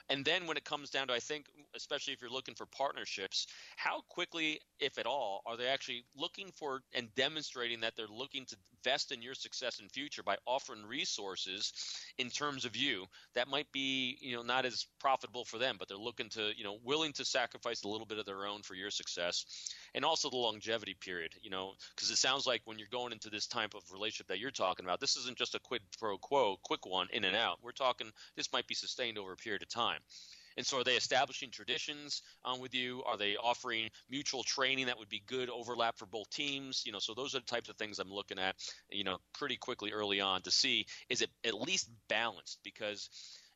And 0.10 0.24
then 0.24 0.48
when 0.48 0.58
it 0.58 0.64
comes 0.64 0.90
down 0.90 1.08
to, 1.08 1.14
I 1.14 1.20
think, 1.20 1.46
especially 1.76 2.14
if 2.14 2.22
you're 2.22 2.32
looking 2.32 2.56
for 2.56 2.66
partnerships, 2.66 3.48
how 3.76 4.02
quickly, 4.10 4.60
if 4.80 4.98
at 4.98 5.06
all, 5.06 5.42
are 5.46 5.58
they 5.58 5.68
actually 5.68 6.06
looking 6.16 6.50
for 6.52 6.82
and 6.94 7.14
demonstrating 7.16 7.82
that 7.82 7.96
they're 7.96 8.08
looking 8.08 8.46
to 8.46 8.56
invest 8.84 9.12
in 9.12 9.22
your 9.22 9.34
success 9.34 9.80
and 9.80 9.92
future 9.92 10.24
by 10.24 10.38
offering 10.46 10.86
resources 10.86 11.74
in 12.18 12.30
terms 12.30 12.66
of 12.66 12.76
you 12.76 13.06
that 13.36 13.48
might 13.48 13.72
be, 13.72 14.18
you 14.22 14.36
know, 14.36 14.42
not 14.42 14.66
as 14.66 14.88
profitable 15.00 15.46
for 15.46 15.58
them, 15.58 15.76
but 15.78 15.88
they're 15.88 15.98
looking 15.98 16.30
to, 16.30 16.52
you 16.56 16.64
know, 16.64 16.78
willing 16.84 17.14
to 17.14 17.26
sacrifice 17.26 17.84
a 17.84 17.88
little 17.88 18.06
bit 18.06 18.20
of 18.20 18.26
their 18.26 18.46
own 18.46 18.62
for 18.62 18.76
your 18.76 18.90
success, 18.90 19.46
and 19.94 20.06
also 20.06 20.30
the 20.30 20.36
longevity 20.36 20.96
period, 21.00 21.34
you 21.42 21.50
know, 21.50 21.74
because 21.96 22.10
it 22.12 22.18
sounds 22.18 22.46
like 22.46 22.62
when 22.66 22.78
you're 22.78 22.88
going 22.92 23.12
into 23.12 23.30
this 23.30 23.48
type 23.48 23.74
of 23.74 23.82
relationship 23.92 24.28
that 24.28 24.40
you're 24.40 24.52
talking 24.52 24.86
about, 24.86 25.00
this 25.00 25.18
isn't 25.18 25.38
just 25.38 25.56
a 25.56 25.60
quid 25.60 25.82
pro 26.00 26.18
quo, 26.18 26.58
quick 26.64 26.86
one 26.86 27.08
in 27.14 27.26
and 27.26 27.36
out. 27.36 27.58
We're 27.62 27.72
talking 27.72 28.12
this 28.36 28.52
might 28.54 28.68
be 28.68 28.76
sustained 28.76 29.18
over 29.18 29.34
a 29.34 29.38
period 29.38 29.64
of 29.64 29.70
time. 29.70 30.00
And 30.58 30.66
so, 30.66 30.80
are 30.80 30.84
they 30.84 30.96
establishing 30.96 31.52
traditions 31.52 32.24
um, 32.44 32.60
with 32.60 32.74
you? 32.74 33.04
Are 33.06 33.18
they 33.18 33.36
offering 33.36 33.90
mutual 34.10 34.44
training 34.44 34.88
that 34.88 34.98
would 34.98 35.10
be 35.10 35.24
good 35.26 35.50
overlap 35.50 35.98
for 35.98 36.06
both 36.08 36.30
teams? 36.30 36.84
You 36.86 36.92
know, 36.92 37.00
so 37.00 37.14
those 37.14 37.36
are 37.36 37.40
the 37.40 37.46
types 37.46 37.70
of 37.70 37.78
things 37.78 38.00
I'm 38.00 38.12
looking 38.12 38.40
at. 38.40 38.56
You 38.90 39.04
know, 39.04 39.18
pretty 39.34 39.58
quickly 39.58 39.92
early 39.92 40.20
on 40.20 40.42
to 40.44 40.52
see 40.52 40.86
is 41.10 41.22
it 41.22 41.30
at 41.46 41.54
least 41.54 41.90
balanced 42.10 42.60
because 42.64 43.10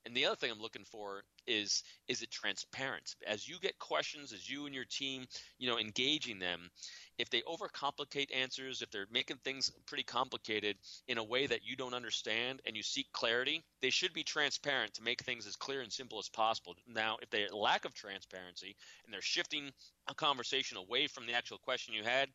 and 0.05 0.15
the 0.15 0.25
other 0.25 0.35
thing 0.35 0.51
I'm 0.51 0.61
looking 0.61 0.85
for 0.85 1.23
is 1.47 1.83
is 2.07 2.21
it 2.21 2.31
transparent? 2.31 3.15
As 3.25 3.47
you 3.47 3.59
get 3.59 3.77
questions, 3.79 4.33
as 4.33 4.49
you 4.49 4.65
and 4.65 4.75
your 4.75 4.85
team, 4.85 5.25
you 5.57 5.69
know, 5.69 5.79
engaging 5.79 6.39
them, 6.39 6.69
if 7.17 7.29
they 7.29 7.41
overcomplicate 7.41 8.35
answers, 8.35 8.81
if 8.81 8.89
they're 8.91 9.07
making 9.11 9.37
things 9.37 9.71
pretty 9.85 10.03
complicated 10.03 10.77
in 11.07 11.17
a 11.17 11.23
way 11.23 11.45
that 11.47 11.63
you 11.63 11.75
don't 11.75 11.93
understand 11.93 12.61
and 12.65 12.75
you 12.75 12.83
seek 12.83 13.11
clarity, 13.11 13.63
they 13.81 13.89
should 13.89 14.13
be 14.13 14.23
transparent 14.23 14.93
to 14.93 15.03
make 15.03 15.21
things 15.23 15.45
as 15.45 15.55
clear 15.55 15.81
and 15.81 15.91
simple 15.91 16.19
as 16.19 16.29
possible. 16.29 16.75
Now, 16.87 17.17
if 17.21 17.29
they 17.29 17.47
lack 17.49 17.85
of 17.85 17.93
transparency 17.93 18.75
and 19.05 19.13
they're 19.13 19.21
shifting 19.21 19.71
a 20.07 20.15
conversation 20.15 20.77
away 20.77 21.07
from 21.07 21.25
the 21.25 21.33
actual 21.33 21.59
question 21.59 21.93
you 21.93 22.03
had, 22.03 22.29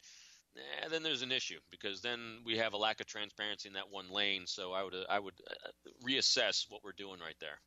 eh, 0.59 0.89
then 0.89 1.03
there's 1.03 1.23
an 1.23 1.33
issue 1.33 1.59
because 1.71 2.01
then 2.01 2.39
we 2.45 2.57
have 2.59 2.73
a 2.73 2.77
lack 2.77 3.01
of 3.01 3.07
transparency 3.07 3.69
in 3.69 3.75
that 3.75 3.91
one 3.91 4.11
lane. 4.11 4.43
So 4.47 4.73
I 4.73 4.83
would 4.83 4.95
uh, 4.95 5.05
I 5.09 5.19
would 5.19 5.35
uh, 5.51 5.91
reassess 6.07 6.67
what 6.69 6.83
we're 6.85 6.93
doing 6.93 7.21
right 7.21 7.37
there. 7.41 7.61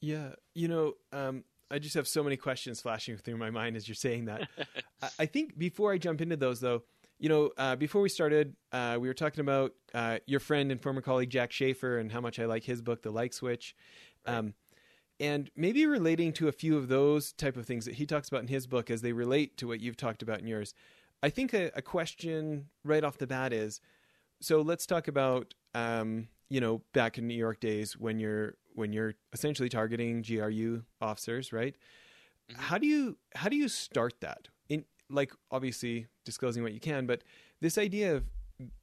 Yeah, 0.00 0.30
you 0.54 0.68
know, 0.68 0.94
um, 1.12 1.44
I 1.70 1.78
just 1.78 1.94
have 1.94 2.08
so 2.08 2.24
many 2.24 2.36
questions 2.36 2.80
flashing 2.80 3.16
through 3.16 3.36
my 3.36 3.50
mind 3.50 3.76
as 3.76 3.86
you're 3.86 3.94
saying 3.94 4.24
that. 4.26 4.48
I, 5.02 5.08
I 5.20 5.26
think 5.26 5.56
before 5.56 5.92
I 5.92 5.98
jump 5.98 6.20
into 6.20 6.36
those, 6.36 6.60
though, 6.60 6.82
you 7.18 7.28
know, 7.28 7.50
uh, 7.56 7.76
before 7.76 8.02
we 8.02 8.08
started, 8.08 8.56
uh, 8.72 8.98
we 9.00 9.06
were 9.06 9.14
talking 9.14 9.40
about 9.40 9.72
uh, 9.94 10.18
your 10.26 10.40
friend 10.40 10.72
and 10.72 10.82
former 10.82 11.00
colleague 11.00 11.30
Jack 11.30 11.52
Schafer 11.52 12.00
and 12.00 12.10
how 12.10 12.20
much 12.20 12.40
I 12.40 12.46
like 12.46 12.64
his 12.64 12.82
book, 12.82 13.02
The 13.02 13.12
Like 13.12 13.32
Switch. 13.32 13.76
Right. 14.26 14.38
Um, 14.38 14.54
and 15.20 15.48
maybe 15.54 15.86
relating 15.86 16.32
to 16.34 16.48
a 16.48 16.52
few 16.52 16.76
of 16.76 16.88
those 16.88 17.32
type 17.32 17.56
of 17.56 17.64
things 17.64 17.84
that 17.84 17.94
he 17.94 18.06
talks 18.06 18.26
about 18.26 18.40
in 18.40 18.48
his 18.48 18.66
book 18.66 18.90
as 18.90 19.02
they 19.02 19.12
relate 19.12 19.56
to 19.58 19.68
what 19.68 19.78
you've 19.78 19.96
talked 19.96 20.20
about 20.20 20.40
in 20.40 20.48
yours. 20.48 20.74
I 21.22 21.30
think 21.30 21.54
a, 21.54 21.70
a 21.74 21.82
question 21.82 22.66
right 22.84 23.04
off 23.04 23.18
the 23.18 23.26
bat 23.26 23.52
is 23.52 23.80
so 24.40 24.60
let's 24.60 24.86
talk 24.86 25.08
about 25.08 25.54
um, 25.74 26.28
you 26.50 26.60
know 26.60 26.82
back 26.92 27.16
in 27.16 27.26
New 27.26 27.34
York 27.34 27.60
days 27.60 27.96
when 27.96 28.18
you're 28.18 28.56
when 28.74 28.92
you're 28.92 29.14
essentially 29.32 29.68
targeting 29.68 30.22
GRU 30.22 30.82
officers, 31.00 31.52
right? 31.52 31.76
Mm-hmm. 32.50 32.60
How 32.60 32.78
do 32.78 32.86
you 32.86 33.16
how 33.34 33.48
do 33.48 33.56
you 33.56 33.68
start 33.68 34.14
that? 34.20 34.48
In 34.68 34.84
like 35.08 35.32
obviously 35.50 36.06
disclosing 36.24 36.62
what 36.62 36.72
you 36.72 36.80
can, 36.80 37.06
but 37.06 37.22
this 37.60 37.78
idea 37.78 38.16
of 38.16 38.24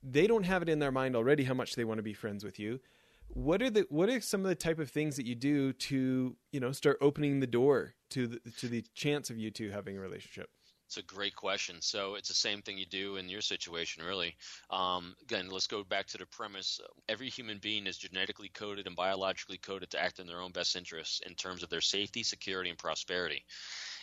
they 0.04 0.28
don't 0.28 0.44
have 0.44 0.62
it 0.62 0.70
in 0.70 0.80
their 0.80 0.92
mind 0.92 1.16
already 1.16 1.44
how 1.44 1.54
much 1.54 1.76
they 1.76 1.86
want 1.86 2.00
to 2.00 2.04
be 2.04 2.14
friends 2.14 2.44
with 2.44 2.60
you. 2.60 2.80
What 3.28 3.62
are 3.62 3.70
the 3.70 3.86
what 3.90 4.10
are 4.10 4.22
some 4.22 4.42
of 4.42 4.48
the 4.48 4.56
type 4.56 4.80
of 4.80 4.90
things 4.90 5.16
that 5.18 5.26
you 5.26 5.36
do 5.36 5.74
to 5.74 6.36
you 6.52 6.60
know 6.60 6.72
start 6.72 6.98
opening 7.02 7.40
the 7.40 7.48
door 7.48 7.96
to 8.12 8.28
the 8.28 8.40
to 8.58 8.68
the 8.68 8.84
chance 8.94 9.30
of 9.30 9.38
you 9.38 9.52
two 9.52 9.70
having 9.72 9.98
a 9.98 10.00
relationship? 10.00 10.50
It's 10.90 10.98
a 10.98 11.04
great 11.04 11.36
question. 11.36 11.76
So 11.82 12.16
it's 12.16 12.30
the 12.30 12.34
same 12.34 12.64
thing 12.64 12.80
you 12.80 12.86
do 12.88 13.18
in 13.18 13.30
your 13.30 13.42
situation, 13.42 14.04
really. 14.04 14.36
Um, 14.72 15.16
again, 15.22 15.48
let's 15.52 15.68
go 15.68 15.84
back 15.84 16.08
to 16.08 16.18
the 16.18 16.26
premise. 16.26 16.82
Every 17.08 17.30
human 17.30 17.60
being 17.60 17.86
is 17.86 17.96
genetically 17.96 18.50
coded 18.50 18.88
and 18.88 18.96
biologically 18.96 19.60
coded 19.60 19.92
to 19.92 20.02
act 20.02 20.18
in 20.18 20.26
their 20.26 20.42
own 20.42 20.52
best 20.52 20.76
interests 20.76 21.22
in 21.28 21.36
terms 21.36 21.62
of 21.62 21.70
their 21.70 21.80
safety, 21.80 22.24
security, 22.24 22.72
and 22.72 22.80
prosperity. 22.80 23.46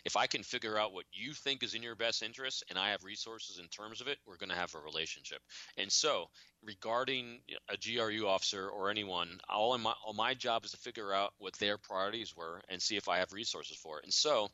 If 0.04 0.16
I 0.16 0.28
can 0.28 0.44
figure 0.44 0.78
out 0.78 0.92
what 0.92 1.06
you 1.12 1.32
think 1.32 1.64
is 1.64 1.74
in 1.74 1.82
your 1.82 1.96
best 1.96 2.22
interest 2.22 2.62
and 2.70 2.78
I 2.78 2.90
have 2.90 3.02
resources 3.02 3.58
in 3.58 3.66
terms 3.66 4.00
of 4.00 4.06
it, 4.06 4.18
we're 4.24 4.36
going 4.36 4.50
to 4.50 4.54
have 4.54 4.72
a 4.76 4.78
relationship. 4.78 5.40
And 5.76 5.90
so, 5.90 6.30
regarding 6.62 7.40
a 7.68 7.76
GRU 7.76 8.28
officer 8.28 8.68
or 8.68 8.90
anyone, 8.90 9.40
all 9.48 9.76
my, 9.78 9.94
all 10.04 10.12
my 10.12 10.34
job 10.34 10.64
is 10.64 10.70
to 10.70 10.76
figure 10.76 11.12
out 11.12 11.32
what 11.38 11.54
their 11.54 11.78
priorities 11.78 12.36
were 12.36 12.62
and 12.68 12.80
see 12.80 12.96
if 12.96 13.08
I 13.08 13.18
have 13.18 13.32
resources 13.32 13.76
for 13.76 13.98
it. 13.98 14.04
And 14.04 14.14
so, 14.14 14.48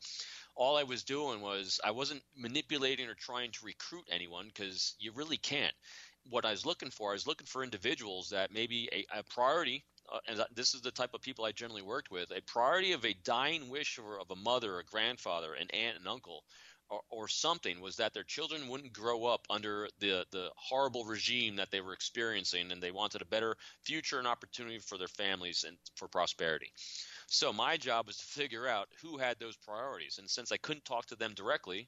all 0.55 0.77
I 0.77 0.83
was 0.83 1.03
doing 1.03 1.41
was 1.41 1.79
I 1.83 1.91
wasn't 1.91 2.23
manipulating 2.35 3.07
or 3.07 3.15
trying 3.15 3.51
to 3.51 3.65
recruit 3.65 4.05
anyone 4.11 4.47
because 4.47 4.95
you 4.99 5.11
really 5.13 5.37
can't. 5.37 5.73
What 6.29 6.45
I 6.45 6.51
was 6.51 6.65
looking 6.65 6.89
for, 6.89 7.09
I 7.09 7.13
was 7.13 7.27
looking 7.27 7.47
for 7.47 7.63
individuals 7.63 8.29
that 8.29 8.53
maybe 8.53 8.89
a, 8.93 9.19
a 9.19 9.23
priority, 9.23 9.83
uh, 10.11 10.19
and 10.27 10.43
this 10.55 10.73
is 10.73 10.81
the 10.81 10.91
type 10.91 11.13
of 11.13 11.21
people 11.21 11.43
I 11.43 11.51
generally 11.51 11.81
worked 11.81 12.11
with, 12.11 12.31
a 12.31 12.41
priority 12.41 12.93
of 12.93 13.03
a 13.03 13.15
dying 13.25 13.69
wish 13.69 13.97
of, 13.97 14.05
of 14.05 14.31
a 14.31 14.39
mother, 14.39 14.79
a 14.79 14.85
grandfather, 14.85 15.53
an 15.53 15.67
aunt, 15.71 15.99
an 15.99 16.07
uncle 16.07 16.43
or, 16.89 17.01
or, 17.09 17.27
something 17.27 17.79
was 17.81 17.95
that 17.95 18.13
their 18.13 18.23
children 18.23 18.67
wouldn't 18.67 18.93
grow 18.93 19.25
up 19.25 19.45
under 19.49 19.87
the 19.99 20.25
the 20.31 20.49
horrible 20.55 21.05
regime 21.05 21.55
that 21.55 21.71
they 21.71 21.81
were 21.81 21.93
experiencing, 21.93 22.71
and 22.71 22.81
they 22.81 22.91
wanted 22.91 23.21
a 23.21 23.25
better 23.25 23.55
future 23.81 24.19
and 24.19 24.27
opportunity 24.27 24.79
for 24.79 24.97
their 24.97 25.07
families 25.07 25.65
and 25.67 25.77
for 25.95 26.07
prosperity. 26.07 26.71
So 27.27 27.53
my 27.53 27.77
job 27.77 28.07
was 28.07 28.17
to 28.17 28.25
figure 28.25 28.67
out 28.67 28.89
who 29.01 29.17
had 29.17 29.39
those 29.39 29.55
priorities, 29.57 30.17
and 30.19 30.29
since 30.29 30.51
I 30.51 30.57
couldn't 30.57 30.85
talk 30.85 31.05
to 31.07 31.15
them 31.15 31.33
directly. 31.33 31.87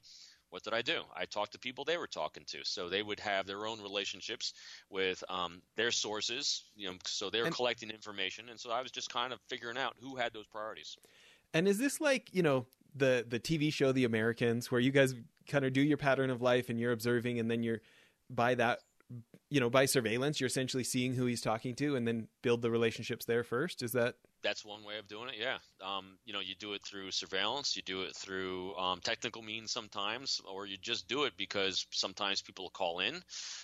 What 0.51 0.63
did 0.63 0.74
I 0.74 0.84
do? 0.84 1.01
I 1.13 1.25
talked 1.25 1.51
to 1.54 1.60
people 1.60 1.84
they 1.84 1.98
were 1.98 2.08
talking 2.08 2.44
to, 2.48 2.60
so 2.63 2.88
they 2.88 3.04
would 3.04 3.20
have 3.20 3.46
their 3.46 3.65
own 3.65 3.82
relationships 3.82 4.54
with 4.89 5.22
um, 5.27 5.62
their 5.75 5.92
sources. 5.92 6.63
You 6.77 6.92
know, 6.92 6.98
so 7.04 7.30
they're 7.30 7.50
collecting 7.50 7.89
information, 7.89 8.48
and 8.50 8.58
so 8.58 8.72
I 8.72 8.82
was 8.82 8.92
just 8.92 9.12
kind 9.12 9.34
of 9.34 9.39
figuring 9.50 9.77
out 9.77 9.96
who 10.00 10.15
had 10.15 10.34
those 10.34 10.46
priorities. 10.46 10.96
And 11.54 11.68
is 11.68 11.77
this 11.77 12.00
like 12.00 12.30
you 12.32 12.44
know 12.44 12.68
the 12.96 13.25
the 13.27 13.39
TV 13.39 13.74
show 13.74 13.92
The 13.92 14.06
Americans, 14.06 14.72
where 14.72 14.80
you 14.80 14.92
guys 14.92 15.13
kind 15.48 15.65
of 15.65 15.74
do 15.74 15.82
your 15.82 15.98
pattern 15.98 16.30
of 16.30 16.42
life 16.42 16.70
and 16.70 16.80
you're 16.80 16.94
observing, 16.94 17.39
and 17.39 17.51
then 17.51 17.62
you're 17.62 17.82
by 18.30 18.56
that 18.56 18.80
you 19.50 19.60
know 19.60 19.70
by 19.70 19.86
surveillance 19.86 20.39
you're 20.39 20.48
essentially 20.48 20.84
seeing 20.84 21.13
who 21.13 21.25
he's 21.25 21.42
talking 21.42 21.75
to 21.75 21.96
and 21.96 22.08
then 22.08 22.27
build 22.42 22.62
the 22.62 22.72
relationships 22.72 23.25
there 23.25 23.44
first 23.44 23.84
is 23.84 23.92
that 23.92 24.15
that's 24.45 24.63
one 24.63 24.83
way 24.83 24.99
of 24.99 25.07
doing 25.07 25.27
it 25.29 25.35
yeah 25.39 25.57
um, 25.83 26.17
you 26.23 26.31
know 26.33 26.39
you 26.39 26.53
do 26.59 26.73
it 26.73 26.83
through 26.85 27.09
surveillance 27.09 27.75
you 27.75 27.81
do 27.81 28.03
it 28.03 28.15
through 28.15 28.75
um, 28.75 28.99
technical 29.03 29.41
means 29.41 29.71
sometimes 29.71 30.39
or 30.47 30.67
you 30.67 30.77
just 30.77 31.07
do 31.07 31.23
it 31.23 31.33
because 31.35 31.87
sometimes 31.91 32.43
people 32.43 32.69
call 32.69 32.99
in 32.99 33.21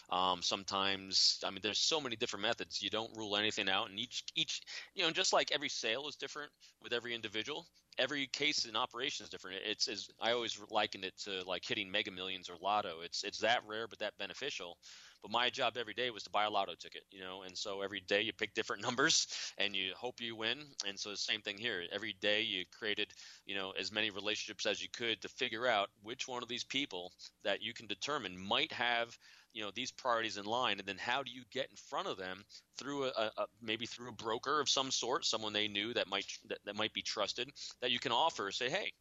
um, 0.09 0.41
sometimes 0.41 1.39
i 1.45 1.51
mean 1.51 1.59
there's 1.61 1.77
so 1.79 2.01
many 2.01 2.15
different 2.15 2.41
methods 2.41 2.81
you 2.81 2.89
don't 2.89 3.15
rule 3.15 3.38
anything 3.38 3.69
out 3.69 3.89
and 3.91 4.00
each 4.00 4.23
each 4.35 4.61
you 4.95 5.03
know 5.03 5.11
just 5.11 5.33
like 5.33 5.51
every 5.51 5.69
sale 5.69 6.07
is 6.07 6.15
different 6.15 6.51
with 6.81 6.93
every 6.93 7.13
individual 7.13 7.67
every 8.00 8.27
case 8.27 8.65
in 8.65 8.75
operation 8.75 9.23
is 9.23 9.29
different. 9.29 9.57
It's 9.65 9.88
as 9.88 10.09
I 10.19 10.31
always 10.31 10.59
liken 10.69 11.03
it 11.03 11.13
to 11.25 11.43
like 11.45 11.65
hitting 11.65 11.91
Mega 11.91 12.11
Millions 12.11 12.50
or 12.50 12.55
Lotto. 12.61 13.01
It's 13.03 13.23
it's 13.23 13.39
that 13.39 13.61
rare 13.67 13.88
but 13.88 14.00
that 14.00 14.17
beneficial. 14.17 14.77
But 15.22 15.32
my 15.32 15.50
job 15.50 15.78
every 15.78 15.94
day 15.94 16.10
was 16.10 16.24
to 16.24 16.30
buy 16.30 16.46
a 16.46 16.50
lotto 16.50 16.74
ticket, 16.75 17.04
you 17.12 17.22
know, 17.22 17.44
and 17.44 17.58
so 17.58 17.82
every 17.82 18.01
day 18.01 18.22
you 18.22 18.34
pick 18.34 18.54
different 18.54 18.82
numbers 18.88 19.28
and 19.58 19.75
you 19.75 19.94
hope 19.96 20.20
you 20.20 20.36
win. 20.36 20.60
And 20.88 21.00
so 21.00 21.10
the 21.10 21.18
same 21.18 21.42
thing 21.42 21.58
here. 21.58 21.84
Every 21.92 22.16
day 22.22 22.42
you 22.42 22.66
created, 22.78 23.13
you 23.46 23.56
know, 23.56 23.72
as 23.80 23.92
many 23.92 24.10
relationships 24.10 24.66
as 24.66 24.82
you 24.82 24.90
could 24.92 25.22
to 25.22 25.30
figure 25.30 25.68
out 25.68 25.90
which 26.04 26.28
one 26.28 26.44
of 26.44 26.50
these 26.50 26.63
people 26.63 27.12
that 27.44 27.62
you 27.62 27.74
can 27.74 27.88
determine 27.88 28.38
might 28.38 28.72
have 28.72 29.18
you 29.54 29.62
know 29.62 29.72
these 29.75 29.92
priorities 29.92 30.38
in 30.38 30.46
line 30.46 30.80
and 30.80 30.88
then 30.88 30.98
how 30.98 31.24
do 31.24 31.32
you 31.32 31.44
get 31.51 31.70
in 31.70 31.75
front 31.75 32.08
of 32.08 32.18
them 32.18 32.44
through 32.78 33.06
a, 33.06 33.32
a, 33.38 33.46
maybe 33.62 33.86
through 33.86 34.10
a 34.10 34.13
broker 34.13 34.60
of 34.62 34.70
some 34.70 34.92
sort 34.92 35.25
someone 35.25 35.54
they 35.54 35.68
knew 35.68 35.94
that 35.94 36.08
might 36.08 36.25
that, 36.48 36.60
that 36.66 36.75
might 36.75 36.94
be 36.94 37.01
trusted 37.01 37.50
that 37.82 37.92
you 37.92 38.00
can 38.00 38.12
offer 38.12 38.51
say 38.51 38.70
hey 38.70 38.92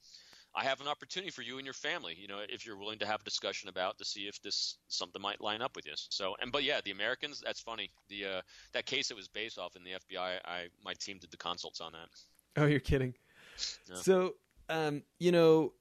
I 0.54 0.64
have 0.64 0.80
an 0.80 0.88
opportunity 0.88 1.30
for 1.30 1.42
you 1.42 1.59
and 1.59 1.64
your 1.64 1.75
family, 1.75 2.16
you 2.19 2.26
know, 2.26 2.40
if 2.49 2.66
you're 2.66 2.76
willing 2.76 2.99
to 2.99 3.07
have 3.07 3.21
a 3.21 3.25
discussion 3.25 3.69
about 3.69 3.99
to 3.99 4.04
see 4.04 4.23
if 4.23 4.42
this 4.42 4.78
something 4.88 5.23
might 5.23 5.40
line 5.40 5.62
up 5.62 5.76
with 5.76 5.87
you. 5.87 5.92
So, 5.95 6.35
and 6.40 6.50
but 6.50 6.64
yeah, 6.64 6.80
the 6.85 6.90
Americans, 6.90 7.40
that's 7.45 7.61
funny. 7.61 7.90
The 8.09 8.25
uh, 8.25 8.40
that 8.73 8.85
case 8.85 9.09
that 9.09 9.16
was 9.16 9.28
based 9.28 9.59
off 9.59 9.76
in 9.76 9.85
the 9.85 9.90
FBI, 9.90 10.38
I 10.45 10.66
my 10.85 10.95
team 10.95 11.19
did 11.21 11.30
the 11.30 11.37
consults 11.37 11.80
on 11.80 11.92
that. 11.92 12.09
Oh, 12.61 12.66
you're 12.66 12.80
kidding. 12.80 13.14
Yeah. 13.88 13.97
So, 13.97 14.35
um, 14.69 15.02
you 15.19 15.30
know, 15.30 15.73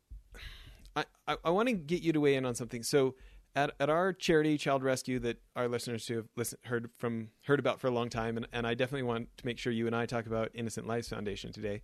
I 0.96 1.06
I, 1.28 1.38
I 1.46 1.50
want 1.50 1.68
to 1.70 1.74
get 1.74 2.04
you 2.04 2.14
to 2.14 2.20
weigh 2.20 2.36
in 2.36 2.46
on 2.46 2.56
something. 2.56 2.84
So. 2.84 3.16
At, 3.56 3.72
at 3.80 3.90
our 3.90 4.14
charity 4.14 4.60
child 4.60 4.84
rescue 4.84 5.18
that 5.20 5.42
our 5.56 5.68
listeners 5.68 6.08
who 6.08 6.18
have 6.18 6.28
listened, 6.38 6.62
heard 6.66 6.92
from 7.00 7.30
heard 7.46 7.58
about 7.60 7.82
for 7.82 7.88
a 7.88 7.92
long 7.92 8.08
time 8.08 8.38
and, 8.38 8.48
and 8.54 8.66
I 8.66 8.76
definitely 8.76 9.04
want 9.04 9.36
to 9.38 9.46
make 9.46 9.58
sure 9.58 9.74
you 9.74 9.88
and 9.88 9.96
I 9.96 10.06
talk 10.06 10.28
about 10.28 10.52
Innocent 10.54 10.86
Lives 10.86 11.10
Foundation 11.10 11.52
today. 11.52 11.82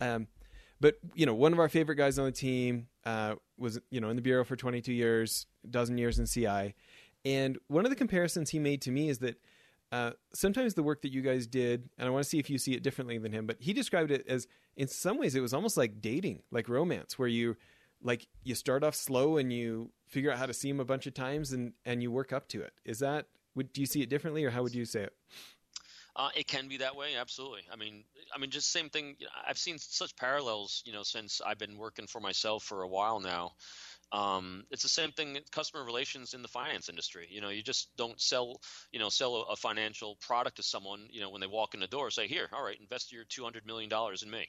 Um, 0.00 0.28
but 0.80 0.96
you 1.14 1.26
know, 1.26 1.34
one 1.34 1.52
of 1.52 1.58
our 1.58 1.68
favorite 1.68 1.96
guys 1.96 2.18
on 2.18 2.26
the 2.26 2.32
team 2.32 2.88
uh, 3.04 3.34
was 3.58 3.80
you 3.90 4.00
know 4.00 4.08
in 4.08 4.16
the 4.16 4.22
bureau 4.22 4.44
for 4.44 4.56
22 4.56 4.92
years, 4.92 5.46
dozen 5.68 5.98
years 5.98 6.18
in 6.18 6.26
CI, 6.26 6.74
and 7.24 7.58
one 7.68 7.84
of 7.84 7.90
the 7.90 7.96
comparisons 7.96 8.50
he 8.50 8.58
made 8.58 8.82
to 8.82 8.90
me 8.90 9.08
is 9.08 9.18
that 9.18 9.36
uh, 9.92 10.10
sometimes 10.32 10.74
the 10.74 10.82
work 10.82 11.02
that 11.02 11.12
you 11.12 11.22
guys 11.22 11.46
did, 11.46 11.88
and 11.98 12.08
I 12.08 12.10
want 12.10 12.24
to 12.24 12.28
see 12.28 12.38
if 12.38 12.50
you 12.50 12.58
see 12.58 12.74
it 12.74 12.82
differently 12.82 13.18
than 13.18 13.32
him, 13.32 13.46
but 13.46 13.58
he 13.60 13.72
described 13.72 14.10
it 14.10 14.26
as 14.28 14.46
in 14.76 14.88
some 14.88 15.18
ways 15.18 15.34
it 15.34 15.40
was 15.40 15.54
almost 15.54 15.76
like 15.76 16.00
dating, 16.00 16.42
like 16.50 16.68
romance, 16.68 17.18
where 17.18 17.28
you 17.28 17.56
like 18.02 18.26
you 18.42 18.54
start 18.54 18.84
off 18.84 18.94
slow 18.94 19.36
and 19.36 19.52
you 19.52 19.90
figure 20.06 20.30
out 20.30 20.38
how 20.38 20.46
to 20.46 20.52
see 20.52 20.68
him 20.68 20.80
a 20.80 20.84
bunch 20.84 21.06
of 21.06 21.14
times 21.14 21.52
and 21.52 21.72
and 21.84 22.02
you 22.02 22.10
work 22.10 22.32
up 22.32 22.48
to 22.48 22.60
it. 22.60 22.72
Is 22.84 22.98
that 22.98 23.26
would 23.54 23.72
do 23.72 23.80
you 23.80 23.86
see 23.86 24.02
it 24.02 24.08
differently 24.08 24.44
or 24.44 24.50
how 24.50 24.62
would 24.62 24.74
you 24.74 24.84
say 24.84 25.02
it? 25.04 25.12
Uh, 26.16 26.28
it 26.36 26.46
can 26.46 26.68
be 26.68 26.76
that 26.76 26.94
way, 26.94 27.16
absolutely. 27.16 27.62
I 27.72 27.76
mean, 27.76 28.04
I 28.32 28.38
mean, 28.38 28.50
just 28.50 28.70
same 28.70 28.88
thing. 28.88 29.16
You 29.18 29.26
know, 29.26 29.32
I've 29.48 29.58
seen 29.58 29.78
such 29.78 30.14
parallels, 30.14 30.82
you 30.86 30.92
know, 30.92 31.02
since 31.02 31.40
I've 31.44 31.58
been 31.58 31.76
working 31.76 32.06
for 32.06 32.20
myself 32.20 32.62
for 32.62 32.82
a 32.82 32.88
while 32.88 33.18
now. 33.18 33.52
Um, 34.12 34.64
it's 34.70 34.84
the 34.84 34.88
same 34.88 35.10
thing 35.10 35.38
customer 35.50 35.82
relations 35.84 36.34
in 36.34 36.42
the 36.42 36.48
finance 36.48 36.88
industry. 36.88 37.26
You 37.30 37.40
know, 37.40 37.48
you 37.48 37.64
just 37.64 37.88
don't 37.96 38.20
sell, 38.20 38.60
you 38.92 39.00
know, 39.00 39.08
sell 39.08 39.34
a, 39.34 39.52
a 39.52 39.56
financial 39.56 40.16
product 40.20 40.56
to 40.56 40.62
someone, 40.62 41.08
you 41.10 41.20
know, 41.20 41.30
when 41.30 41.40
they 41.40 41.48
walk 41.48 41.74
in 41.74 41.80
the 41.80 41.88
door, 41.88 42.10
say, 42.10 42.28
here, 42.28 42.48
all 42.52 42.62
right, 42.64 42.78
invest 42.80 43.12
your 43.12 43.24
$200 43.24 43.66
million 43.66 43.90
in 44.22 44.30
me 44.30 44.46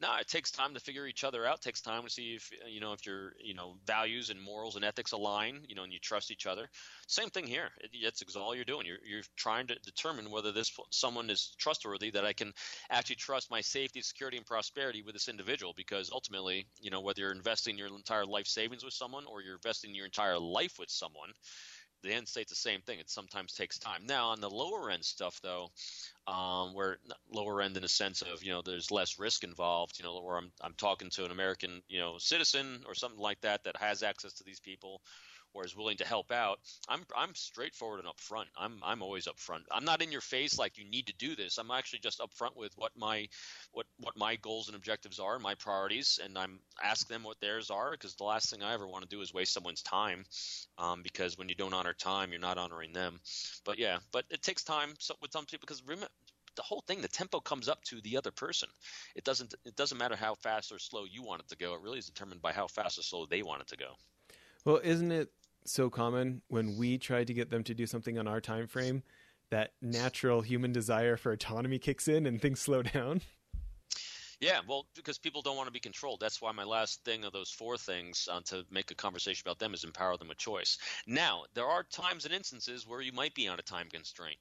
no, 0.00 0.16
it 0.20 0.26
takes 0.26 0.50
time 0.50 0.74
to 0.74 0.80
figure 0.80 1.06
each 1.06 1.24
other 1.24 1.46
out. 1.46 1.58
It 1.58 1.62
takes 1.62 1.80
time 1.80 2.02
to 2.02 2.10
see 2.10 2.34
if 2.34 2.50
you 2.68 2.80
know 2.80 2.92
if 2.92 3.06
your 3.06 3.32
you 3.42 3.54
know 3.54 3.76
values 3.86 4.30
and 4.30 4.40
morals 4.40 4.76
and 4.76 4.84
ethics 4.84 5.12
align. 5.12 5.60
You 5.68 5.74
know, 5.74 5.84
and 5.84 5.92
you 5.92 5.98
trust 5.98 6.30
each 6.30 6.46
other. 6.46 6.68
Same 7.06 7.30
thing 7.30 7.46
here. 7.46 7.70
It, 7.80 7.90
that's 8.02 8.36
all 8.36 8.54
you're 8.54 8.64
doing. 8.64 8.86
You're 8.86 8.98
you're 9.06 9.22
trying 9.36 9.68
to 9.68 9.76
determine 9.80 10.30
whether 10.30 10.52
this 10.52 10.72
someone 10.90 11.30
is 11.30 11.54
trustworthy 11.58 12.10
that 12.10 12.24
I 12.24 12.32
can 12.32 12.52
actually 12.90 13.16
trust 13.16 13.50
my 13.50 13.60
safety, 13.60 14.00
security, 14.02 14.36
and 14.36 14.46
prosperity 14.46 15.02
with 15.02 15.14
this 15.14 15.28
individual. 15.28 15.72
Because 15.76 16.10
ultimately, 16.12 16.66
you 16.80 16.90
know, 16.90 17.00
whether 17.00 17.20
you're 17.20 17.32
investing 17.32 17.78
your 17.78 17.88
entire 17.88 18.26
life 18.26 18.46
savings 18.46 18.84
with 18.84 18.94
someone 18.94 19.24
or 19.26 19.42
you're 19.42 19.54
investing 19.56 19.94
your 19.94 20.06
entire 20.06 20.38
life 20.38 20.78
with 20.78 20.90
someone, 20.90 21.30
the 22.04 22.12
end 22.12 22.28
state's 22.28 22.50
the 22.50 22.56
same 22.56 22.80
thing. 22.82 22.98
It 22.98 23.10
sometimes 23.10 23.54
takes 23.54 23.78
time. 23.78 24.02
Now, 24.06 24.28
on 24.28 24.40
the 24.40 24.50
lower 24.50 24.90
end 24.90 25.04
stuff, 25.04 25.40
though, 25.42 25.70
um, 26.26 26.74
where 26.74 26.98
lower 27.32 27.60
end 27.62 27.76
in 27.76 27.82
the 27.82 27.88
sense 27.88 28.22
of 28.22 28.44
you 28.44 28.52
know 28.52 28.62
there's 28.62 28.90
less 28.90 29.18
risk 29.18 29.42
involved, 29.42 29.98
you 29.98 30.04
know, 30.04 30.20
where 30.20 30.36
I'm 30.36 30.52
I'm 30.60 30.74
talking 30.74 31.10
to 31.10 31.24
an 31.24 31.30
American 31.30 31.82
you 31.88 31.98
know 31.98 32.18
citizen 32.18 32.82
or 32.86 32.94
something 32.94 33.20
like 33.20 33.40
that 33.40 33.64
that 33.64 33.76
has 33.78 34.02
access 34.02 34.34
to 34.34 34.44
these 34.44 34.60
people, 34.60 35.00
or 35.54 35.64
is 35.64 35.76
willing 35.76 35.96
to 35.98 36.06
help 36.06 36.30
out, 36.30 36.58
I'm 36.88 37.00
I'm 37.16 37.34
straightforward 37.34 38.00
and 38.00 38.08
upfront. 38.08 38.46
I'm 38.56 38.80
I'm 38.84 39.02
always 39.02 39.26
upfront. 39.26 39.62
I'm 39.70 39.84
not 39.84 40.02
in 40.02 40.12
your 40.12 40.20
face 40.20 40.58
like 40.58 40.76
you 40.76 40.84
need 40.84 41.06
to 41.06 41.14
do 41.14 41.34
this. 41.36 41.58
I'm 41.58 41.70
actually 41.70 42.00
just 42.00 42.20
upfront 42.20 42.56
with 42.56 42.72
what 42.76 42.92
my 42.96 43.28
what 43.72 43.86
what 43.98 44.16
my 44.16 44.36
goals 44.36 44.68
and 44.68 44.76
objectives 44.76 45.18
are, 45.18 45.38
my 45.38 45.54
priorities, 45.54 46.18
and 46.22 46.36
I'm 46.36 46.58
ask 46.82 47.08
them 47.08 47.22
what 47.22 47.40
theirs 47.40 47.70
are 47.70 47.92
because 47.92 48.14
the 48.16 48.24
last 48.24 48.50
thing 48.50 48.62
I 48.62 48.74
ever 48.74 48.86
want 48.86 49.02
to 49.02 49.08
do 49.08 49.22
is 49.22 49.32
waste 49.32 49.52
someone's 49.52 49.82
time. 49.82 50.24
Um, 50.78 51.02
because 51.02 51.38
when 51.38 51.48
you 51.48 51.54
don't 51.54 51.74
honor 51.74 51.94
time, 51.94 52.30
you're 52.30 52.40
not 52.40 52.58
honoring 52.58 52.92
them. 52.92 53.20
But 53.64 53.78
yeah, 53.78 53.98
but 54.12 54.24
it 54.30 54.42
takes 54.42 54.64
time 54.64 54.90
with 55.22 55.32
some 55.32 55.46
people 55.46 55.66
because 55.66 55.82
remember 55.86 56.08
the 56.56 56.62
whole 56.62 56.82
thing 56.86 57.00
the 57.00 57.08
tempo 57.08 57.40
comes 57.40 57.68
up 57.68 57.82
to 57.84 58.00
the 58.02 58.16
other 58.16 58.30
person 58.30 58.68
it 59.14 59.24
doesn't 59.24 59.54
it 59.64 59.76
doesn't 59.76 59.98
matter 59.98 60.16
how 60.16 60.34
fast 60.34 60.72
or 60.72 60.78
slow 60.78 61.04
you 61.04 61.22
want 61.22 61.40
it 61.40 61.48
to 61.48 61.56
go 61.56 61.74
it 61.74 61.80
really 61.80 61.98
is 61.98 62.06
determined 62.06 62.40
by 62.40 62.52
how 62.52 62.66
fast 62.66 62.98
or 62.98 63.02
slow 63.02 63.26
they 63.26 63.42
want 63.42 63.60
it 63.60 63.66
to 63.68 63.76
go 63.76 63.96
well 64.64 64.80
isn't 64.82 65.12
it 65.12 65.30
so 65.64 65.90
common 65.90 66.42
when 66.48 66.76
we 66.76 66.98
try 66.98 67.24
to 67.24 67.34
get 67.34 67.50
them 67.50 67.64
to 67.64 67.74
do 67.74 67.86
something 67.86 68.18
on 68.18 68.28
our 68.28 68.40
time 68.40 68.66
frame 68.66 69.02
that 69.50 69.72
natural 69.80 70.40
human 70.40 70.72
desire 70.72 71.16
for 71.16 71.32
autonomy 71.32 71.78
kicks 71.78 72.08
in 72.08 72.26
and 72.26 72.40
things 72.40 72.60
slow 72.60 72.82
down 72.82 73.20
yeah, 74.40 74.60
well, 74.68 74.86
because 74.94 75.16
people 75.16 75.40
don't 75.40 75.56
want 75.56 75.68
to 75.68 75.72
be 75.72 75.80
controlled. 75.80 76.20
That's 76.20 76.42
why 76.42 76.52
my 76.52 76.64
last 76.64 77.02
thing 77.04 77.24
of 77.24 77.32
those 77.32 77.50
four 77.50 77.78
things 77.78 78.28
uh, 78.30 78.40
to 78.46 78.64
make 78.70 78.90
a 78.90 78.94
conversation 78.94 79.42
about 79.46 79.58
them 79.58 79.72
is 79.72 79.84
empower 79.84 80.18
them 80.18 80.28
with 80.28 80.36
choice. 80.36 80.76
Now, 81.06 81.44
there 81.54 81.66
are 81.66 81.82
times 81.84 82.24
and 82.24 82.34
instances 82.34 82.86
where 82.86 83.00
you 83.00 83.12
might 83.12 83.34
be 83.34 83.48
on 83.48 83.58
a 83.58 83.62
time 83.62 83.88
constraint. 83.90 84.38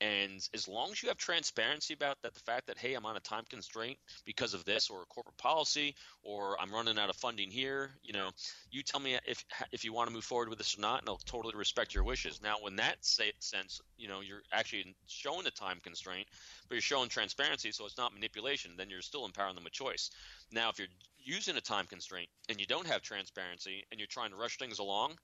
And 0.00 0.48
as 0.54 0.66
long 0.66 0.92
as 0.92 1.02
you 1.02 1.08
have 1.08 1.18
transparency 1.18 1.92
about 1.92 2.16
that, 2.22 2.32
the 2.34 2.40
fact 2.40 2.66
that 2.68 2.78
hey, 2.78 2.94
I'm 2.94 3.04
on 3.04 3.16
a 3.16 3.20
time 3.20 3.44
constraint 3.50 3.98
because 4.24 4.54
of 4.54 4.64
this 4.64 4.88
or 4.88 5.02
a 5.02 5.06
corporate 5.06 5.36
policy, 5.36 5.94
or 6.22 6.58
I'm 6.60 6.72
running 6.72 6.98
out 6.98 7.10
of 7.10 7.16
funding 7.16 7.50
here, 7.50 7.90
you 8.02 8.12
know, 8.12 8.30
you 8.70 8.82
tell 8.82 9.00
me 9.00 9.18
if 9.26 9.44
if 9.72 9.84
you 9.84 9.92
want 9.92 10.08
to 10.08 10.14
move 10.14 10.24
forward 10.24 10.48
with 10.48 10.58
this 10.58 10.76
or 10.78 10.80
not, 10.80 11.00
and 11.00 11.08
I'll 11.08 11.18
totally 11.18 11.54
respect 11.54 11.94
your 11.94 12.04
wishes. 12.04 12.40
Now, 12.42 12.56
when 12.60 12.76
that 12.76 13.04
sense, 13.04 13.80
you 13.98 14.08
know, 14.08 14.20
you're 14.20 14.42
actually 14.52 14.94
showing 15.06 15.44
the 15.44 15.50
time 15.50 15.80
constraint, 15.82 16.26
but 16.68 16.74
you're 16.74 16.82
showing 16.82 17.08
transparency, 17.08 17.70
so 17.72 17.84
it's 17.84 17.98
not 17.98 18.14
manipulation. 18.14 18.72
Then 18.76 18.88
you're 18.88 19.02
still 19.02 19.26
empowering 19.26 19.54
them 19.54 19.64
with 19.64 19.72
choice. 19.72 20.10
Now, 20.50 20.70
if 20.70 20.78
you're 20.78 20.88
using 21.18 21.56
a 21.56 21.60
time 21.60 21.86
constraint 21.86 22.28
and 22.48 22.58
you 22.58 22.66
don't 22.66 22.86
have 22.86 23.02
transparency 23.02 23.84
and 23.90 24.00
you're 24.00 24.06
trying 24.06 24.30
to 24.30 24.36
rush 24.36 24.56
things 24.56 24.78
along, 24.78 25.16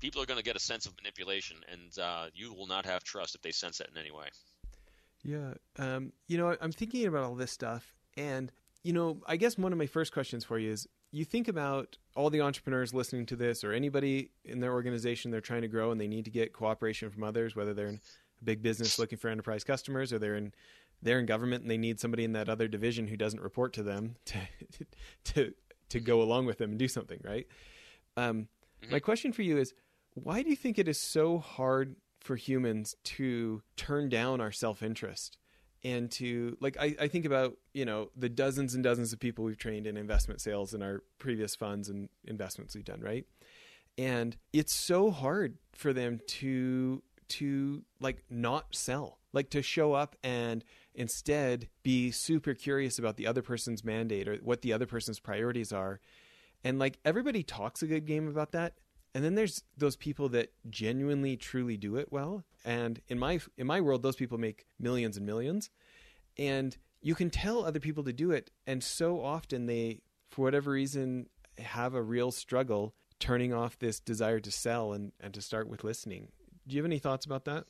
people 0.00 0.20
are 0.22 0.26
going 0.26 0.38
to 0.38 0.44
get 0.44 0.56
a 0.56 0.60
sense 0.60 0.86
of 0.86 0.96
manipulation, 0.96 1.58
and 1.70 1.98
uh, 1.98 2.26
you 2.34 2.52
will 2.52 2.66
not 2.66 2.86
have 2.86 3.04
trust 3.04 3.34
if 3.34 3.42
they 3.42 3.52
sense 3.52 3.78
that 3.78 3.88
in 3.90 3.96
any 3.96 4.10
way. 4.10 4.28
Yeah, 5.22 5.54
um, 5.78 6.12
you 6.26 6.38
know, 6.38 6.56
I'm 6.60 6.72
thinking 6.72 7.06
about 7.06 7.24
all 7.24 7.34
this 7.34 7.52
stuff, 7.52 7.94
and 8.16 8.50
you 8.82 8.92
know, 8.92 9.18
I 9.26 9.36
guess 9.36 9.58
one 9.58 9.72
of 9.72 9.78
my 9.78 9.86
first 9.86 10.12
questions 10.12 10.44
for 10.44 10.58
you 10.58 10.72
is: 10.72 10.88
you 11.12 11.24
think 11.24 11.48
about 11.48 11.98
all 12.16 12.30
the 12.30 12.40
entrepreneurs 12.40 12.94
listening 12.94 13.26
to 13.26 13.36
this, 13.36 13.62
or 13.62 13.72
anybody 13.72 14.30
in 14.44 14.60
their 14.60 14.72
organization 14.72 15.30
they're 15.30 15.40
trying 15.40 15.62
to 15.62 15.68
grow, 15.68 15.90
and 15.90 16.00
they 16.00 16.08
need 16.08 16.24
to 16.24 16.30
get 16.30 16.52
cooperation 16.52 17.10
from 17.10 17.22
others, 17.22 17.54
whether 17.54 17.74
they're 17.74 17.88
in 17.88 18.00
a 18.40 18.44
big 18.44 18.62
business 18.62 18.98
looking 18.98 19.18
for 19.18 19.28
enterprise 19.28 19.64
customers, 19.64 20.12
or 20.12 20.18
they're 20.18 20.36
in 20.36 20.52
they're 21.02 21.18
in 21.18 21.26
government 21.26 21.62
and 21.62 21.70
they 21.70 21.78
need 21.78 21.98
somebody 21.98 22.24
in 22.24 22.32
that 22.32 22.48
other 22.48 22.68
division 22.68 23.06
who 23.06 23.16
doesn't 23.16 23.40
report 23.40 23.72
to 23.72 23.82
them 23.82 24.16
to 24.24 24.38
to 25.24 25.54
to 25.88 26.00
go 26.00 26.22
along 26.22 26.46
with 26.46 26.58
them 26.58 26.70
and 26.70 26.78
do 26.78 26.88
something, 26.88 27.20
right? 27.24 27.46
Um, 28.16 28.48
mm-hmm. 28.82 28.92
My 28.92 29.00
question 29.00 29.32
for 29.32 29.42
you 29.42 29.58
is 29.58 29.74
why 30.14 30.42
do 30.42 30.50
you 30.50 30.56
think 30.56 30.78
it 30.78 30.88
is 30.88 31.00
so 31.00 31.38
hard 31.38 31.96
for 32.20 32.36
humans 32.36 32.94
to 33.02 33.62
turn 33.76 34.08
down 34.08 34.40
our 34.40 34.52
self 34.52 34.82
interest 34.82 35.38
and 35.82 36.10
to 36.10 36.56
like 36.60 36.76
I, 36.78 36.94
I 37.00 37.08
think 37.08 37.24
about 37.24 37.56
you 37.72 37.84
know 37.84 38.10
the 38.16 38.28
dozens 38.28 38.74
and 38.74 38.84
dozens 38.84 39.12
of 39.12 39.20
people 39.20 39.44
we've 39.44 39.58
trained 39.58 39.86
in 39.86 39.96
investment 39.96 40.40
sales 40.40 40.74
in 40.74 40.82
our 40.82 41.02
previous 41.18 41.54
funds 41.54 41.88
and 41.88 42.08
investments 42.24 42.74
we've 42.74 42.84
done 42.84 43.00
right? 43.00 43.24
And 43.98 44.36
it's 44.52 44.74
so 44.74 45.10
hard 45.10 45.58
for 45.72 45.92
them 45.92 46.20
to 46.26 47.02
to 47.28 47.82
like 48.00 48.24
not 48.28 48.74
sell 48.74 49.20
like 49.32 49.50
to 49.50 49.62
show 49.62 49.92
up 49.92 50.16
and 50.22 50.64
instead 50.94 51.68
be 51.82 52.10
super 52.10 52.54
curious 52.54 52.98
about 52.98 53.16
the 53.16 53.26
other 53.26 53.42
person's 53.42 53.84
mandate 53.84 54.28
or 54.28 54.36
what 54.36 54.62
the 54.62 54.72
other 54.72 54.86
person's 54.86 55.20
priorities 55.20 55.72
are. 55.72 56.00
And 56.64 56.78
like 56.78 56.98
everybody 57.04 57.42
talks 57.42 57.82
a 57.82 57.86
good 57.86 58.06
game 58.06 58.28
about 58.28 58.52
that 58.52 58.74
and 59.14 59.24
then 59.24 59.34
there's 59.34 59.62
those 59.76 59.96
people 59.96 60.28
that 60.30 60.52
genuinely 60.68 61.36
truly 61.36 61.76
do 61.76 61.96
it 61.96 62.08
well. 62.10 62.44
And 62.64 63.00
in 63.08 63.18
my 63.18 63.40
in 63.56 63.66
my 63.66 63.80
world 63.80 64.02
those 64.02 64.16
people 64.16 64.38
make 64.38 64.66
millions 64.78 65.16
and 65.16 65.26
millions. 65.26 65.70
And 66.38 66.76
you 67.02 67.14
can 67.14 67.30
tell 67.30 67.64
other 67.64 67.80
people 67.80 68.04
to 68.04 68.12
do 68.12 68.30
it. 68.30 68.50
And 68.66 68.82
so 68.82 69.22
often 69.22 69.66
they 69.66 70.00
for 70.30 70.42
whatever 70.42 70.70
reason 70.70 71.26
have 71.58 71.94
a 71.94 72.02
real 72.02 72.30
struggle 72.30 72.94
turning 73.18 73.52
off 73.52 73.78
this 73.78 74.00
desire 74.00 74.40
to 74.40 74.50
sell 74.50 74.92
and, 74.92 75.12
and 75.20 75.34
to 75.34 75.42
start 75.42 75.68
with 75.68 75.84
listening. 75.84 76.28
Do 76.66 76.76
you 76.76 76.82
have 76.82 76.86
any 76.86 76.98
thoughts 76.98 77.26
about 77.26 77.44
that? 77.46 77.64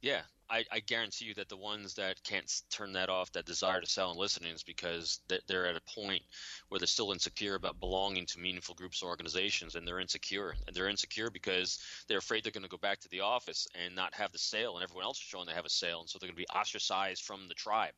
Yeah 0.00 0.22
I, 0.50 0.64
I, 0.70 0.80
guarantee 0.80 1.26
you 1.26 1.34
that 1.34 1.48
the 1.48 1.56
ones 1.56 1.94
that 1.94 2.22
can't 2.24 2.50
turn 2.70 2.92
that 2.94 3.08
off, 3.08 3.30
that 3.32 3.44
desire 3.44 3.80
to 3.80 3.86
sell 3.86 4.10
and 4.10 4.18
listening, 4.18 4.52
is 4.52 4.62
because 4.62 5.20
they're 5.46 5.66
at 5.66 5.76
a 5.76 6.00
point 6.00 6.22
where 6.68 6.78
they're 6.78 6.86
still 6.86 7.12
insecure 7.12 7.54
about 7.54 7.78
belonging 7.78 8.26
to 8.26 8.40
meaningful 8.40 8.74
groups 8.74 9.02
or 9.02 9.08
organizations, 9.08 9.74
and 9.74 9.86
they're 9.86 10.00
insecure. 10.00 10.54
And 10.66 10.74
they're 10.74 10.88
insecure 10.88 11.30
because 11.30 11.78
they're 12.08 12.18
afraid 12.18 12.44
they're 12.44 12.52
going 12.52 12.64
to 12.64 12.68
go 12.68 12.76
back 12.76 13.00
to 13.00 13.08
the 13.08 13.20
office 13.20 13.68
and 13.74 13.94
not 13.94 14.14
have 14.14 14.32
the 14.32 14.38
sale, 14.38 14.74
and 14.74 14.82
everyone 14.82 15.04
else 15.04 15.18
is 15.18 15.24
showing 15.24 15.46
they 15.46 15.52
have 15.52 15.64
a 15.64 15.70
sale, 15.70 16.00
and 16.00 16.08
so 16.08 16.18
they're 16.18 16.28
going 16.28 16.36
to 16.36 16.42
be 16.42 16.58
ostracized 16.58 17.24
from 17.24 17.46
the 17.48 17.54
tribe. 17.54 17.94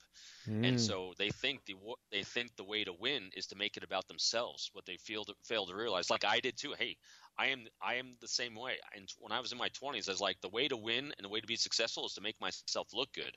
Mm. 0.49 0.69
And 0.69 0.81
so 0.81 1.13
they 1.19 1.31
think 1.31 1.65
the 1.67 1.75
they 2.11 2.25
think 2.25 2.57
the 2.57 2.65
way 2.65 2.85
to 2.85 2.93
win 2.93 3.31
is 3.37 3.47
to 3.47 3.57
make 3.57 3.77
it 3.77 3.85
about 3.85 4.09
themselves. 4.09 4.71
What 4.73 4.87
they 4.87 4.97
feel 4.97 5.25
to, 5.25 5.35
fail 5.45 5.67
to 5.67 5.75
realize, 5.75 6.11
like 6.11 6.25
I 6.25 6.41
did 6.41 6.57
too. 6.57 6.75
Hey, 6.79 6.97
I 7.39 7.47
am 7.49 7.67
I 7.83 7.95
am 7.95 8.17
the 8.21 8.29
same 8.29 8.55
way. 8.55 8.77
And 8.95 9.09
when 9.19 9.33
I 9.33 9.41
was 9.41 9.53
in 9.53 9.59
my 9.59 9.69
20s, 9.71 10.09
I 10.09 10.13
was 10.13 10.21
like, 10.21 10.41
the 10.41 10.49
way 10.49 10.69
to 10.69 10.77
win 10.77 11.13
and 11.17 11.25
the 11.25 11.29
way 11.29 11.41
to 11.41 11.47
be 11.47 11.57
successful 11.57 12.07
is 12.07 12.15
to 12.15 12.21
make 12.21 12.41
myself 12.41 12.89
look 12.93 13.13
good. 13.13 13.37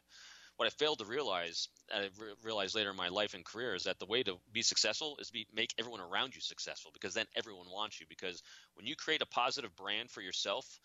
What 0.57 0.67
I 0.67 0.69
failed 0.69 0.99
to 0.99 1.05
realize, 1.05 1.67
I 1.93 2.09
realized 2.41 2.75
later 2.75 2.91
in 2.91 2.95
my 2.95 3.09
life 3.09 3.33
and 3.33 3.43
career, 3.43 3.75
is 3.75 3.83
that 3.83 3.99
the 3.99 4.05
way 4.05 4.23
to 4.23 4.37
be 4.53 4.61
successful 4.61 5.17
is 5.19 5.31
be 5.31 5.47
make 5.53 5.73
everyone 5.77 5.99
around 5.99 6.33
you 6.33 6.41
successful 6.41 6.91
because 6.93 7.13
then 7.13 7.25
everyone 7.35 7.67
wants 7.69 7.99
you. 7.99 8.05
Because 8.07 8.41
when 8.75 8.85
you 8.85 8.95
create 8.95 9.21
a 9.21 9.27
positive 9.27 9.75
brand 9.75 10.11
for 10.11 10.21
yourself, 10.21 10.79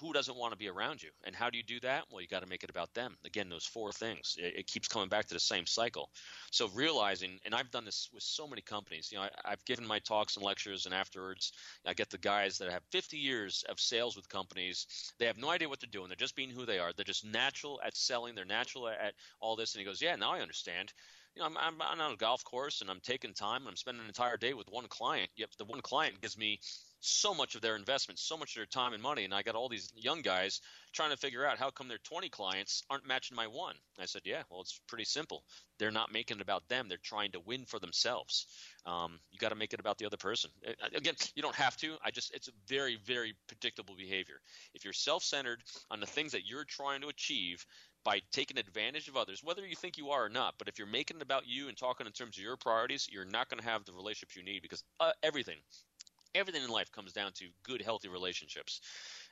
who 0.00 0.12
doesn't 0.12 0.36
want 0.36 0.52
to 0.52 0.58
be 0.58 0.68
around 0.68 1.02
you? 1.02 1.10
And 1.24 1.34
how 1.34 1.50
do 1.50 1.56
you 1.56 1.62
do 1.62 1.80
that? 1.80 2.04
Well, 2.10 2.20
you 2.20 2.28
got 2.28 2.42
to 2.42 2.48
make 2.48 2.64
it 2.64 2.70
about 2.70 2.92
them. 2.94 3.16
Again, 3.24 3.48
those 3.48 3.64
four 3.64 3.92
things. 3.92 4.36
It, 4.38 4.54
it, 4.58 4.66
keeps 4.66 4.88
coming 4.88 5.08
back 5.08 5.26
to 5.26 5.34
the 5.34 5.40
same 5.40 5.66
cycle. 5.66 6.10
So 6.50 6.68
realizing, 6.74 7.38
and 7.44 7.54
I've 7.54 7.70
done 7.70 7.84
this 7.84 8.08
with 8.12 8.22
so 8.22 8.46
many 8.46 8.62
companies. 8.62 9.10
You 9.12 9.18
know, 9.18 9.28
I, 9.44 9.50
have 9.50 9.64
given 9.64 9.86
my 9.86 9.98
talks 10.00 10.36
and 10.36 10.44
lectures, 10.44 10.86
and 10.86 10.94
afterwards, 10.94 11.52
I 11.86 11.94
get 11.94 12.10
the 12.10 12.18
guys 12.18 12.58
that 12.58 12.70
have 12.70 12.82
50 12.90 13.16
years 13.16 13.64
of 13.68 13.78
sales 13.78 14.16
with 14.16 14.28
companies. 14.28 14.86
They 15.18 15.26
have 15.26 15.38
no 15.38 15.50
idea 15.50 15.68
what 15.68 15.80
they're 15.80 15.88
doing. 15.90 16.08
They're 16.08 16.16
just 16.16 16.36
being 16.36 16.50
who 16.50 16.66
they 16.66 16.78
are. 16.78 16.92
They're 16.92 17.04
just 17.04 17.24
natural 17.24 17.80
at 17.84 17.96
selling. 17.96 18.34
They're 18.34 18.44
natural 18.44 18.88
at 18.88 19.14
all 19.40 19.56
this. 19.56 19.74
And 19.74 19.80
he 19.80 19.86
goes, 19.86 20.02
"Yeah, 20.02 20.16
now 20.16 20.32
I 20.32 20.40
understand." 20.40 20.92
you 21.34 21.40
know, 21.40 21.46
I'm, 21.46 21.80
I'm, 21.80 22.00
on 22.00 22.12
a 22.12 22.16
golf 22.16 22.44
course 22.44 22.80
and 22.80 22.88
I'm 22.88 23.00
taking 23.00 23.32
time 23.32 23.62
and 23.62 23.70
I'm 23.70 23.76
spending 23.76 24.02
an 24.02 24.08
entire 24.08 24.36
day 24.36 24.54
with 24.54 24.68
one 24.70 24.86
client. 24.86 25.30
Yet 25.36 25.48
the 25.58 25.64
one 25.64 25.80
client 25.80 26.20
gives 26.20 26.38
me 26.38 26.60
so 27.04 27.34
much 27.34 27.54
of 27.54 27.60
their 27.60 27.76
investment, 27.76 28.18
so 28.18 28.36
much 28.36 28.50
of 28.50 28.56
their 28.56 28.66
time 28.66 28.92
and 28.92 29.02
money, 29.02 29.24
and 29.24 29.34
I 29.34 29.42
got 29.42 29.54
all 29.54 29.68
these 29.68 29.92
young 29.94 30.22
guys 30.22 30.60
trying 30.92 31.10
to 31.10 31.16
figure 31.16 31.46
out 31.46 31.58
how 31.58 31.70
come 31.70 31.88
their 31.88 31.98
20 31.98 32.28
clients 32.28 32.82
aren't 32.88 33.06
matching 33.06 33.36
my 33.36 33.46
one. 33.46 33.74
I 34.00 34.06
said, 34.06 34.22
yeah, 34.24 34.42
well, 34.50 34.60
it's 34.60 34.80
pretty 34.86 35.04
simple. 35.04 35.44
They're 35.78 35.90
not 35.90 36.12
making 36.12 36.38
it 36.38 36.42
about 36.42 36.68
them. 36.68 36.88
They're 36.88 36.98
trying 37.02 37.32
to 37.32 37.40
win 37.40 37.64
for 37.66 37.78
themselves. 37.78 38.46
Um, 38.86 39.18
you 39.30 39.38
got 39.38 39.50
to 39.50 39.54
make 39.54 39.72
it 39.72 39.80
about 39.80 39.98
the 39.98 40.06
other 40.06 40.16
person. 40.16 40.50
Again, 40.94 41.14
you 41.34 41.42
don't 41.42 41.54
have 41.56 41.76
to. 41.78 41.96
I 42.04 42.10
just 42.10 42.34
it's 42.34 42.48
a 42.48 42.52
very 42.68 42.98
very 43.04 43.34
predictable 43.48 43.94
behavior. 43.96 44.36
If 44.74 44.84
you're 44.84 44.92
self-centered 44.92 45.62
on 45.90 46.00
the 46.00 46.06
things 46.06 46.32
that 46.32 46.46
you're 46.46 46.64
trying 46.64 47.00
to 47.02 47.08
achieve, 47.08 47.64
by 48.04 48.20
taking 48.32 48.58
advantage 48.58 49.08
of 49.08 49.16
others, 49.16 49.42
whether 49.42 49.66
you 49.66 49.74
think 49.74 49.96
you 49.96 50.10
are 50.10 50.26
or 50.26 50.28
not. 50.28 50.54
But 50.58 50.68
if 50.68 50.78
you're 50.78 50.86
making 50.86 51.16
it 51.16 51.22
about 51.22 51.46
you 51.46 51.68
and 51.68 51.76
talking 51.76 52.06
in 52.06 52.12
terms 52.12 52.36
of 52.36 52.44
your 52.44 52.56
priorities, 52.56 53.08
you're 53.10 53.24
not 53.24 53.48
going 53.48 53.60
to 53.60 53.66
have 53.66 53.84
the 53.86 53.94
relationship 53.94 54.36
you 54.36 54.42
need 54.42 54.60
because 54.60 54.84
uh, 55.00 55.12
everything 55.22 55.56
everything 56.34 56.62
in 56.62 56.70
life 56.70 56.90
comes 56.92 57.12
down 57.12 57.32
to 57.34 57.46
good, 57.62 57.82
healthy 57.82 58.08
relationships. 58.08 58.80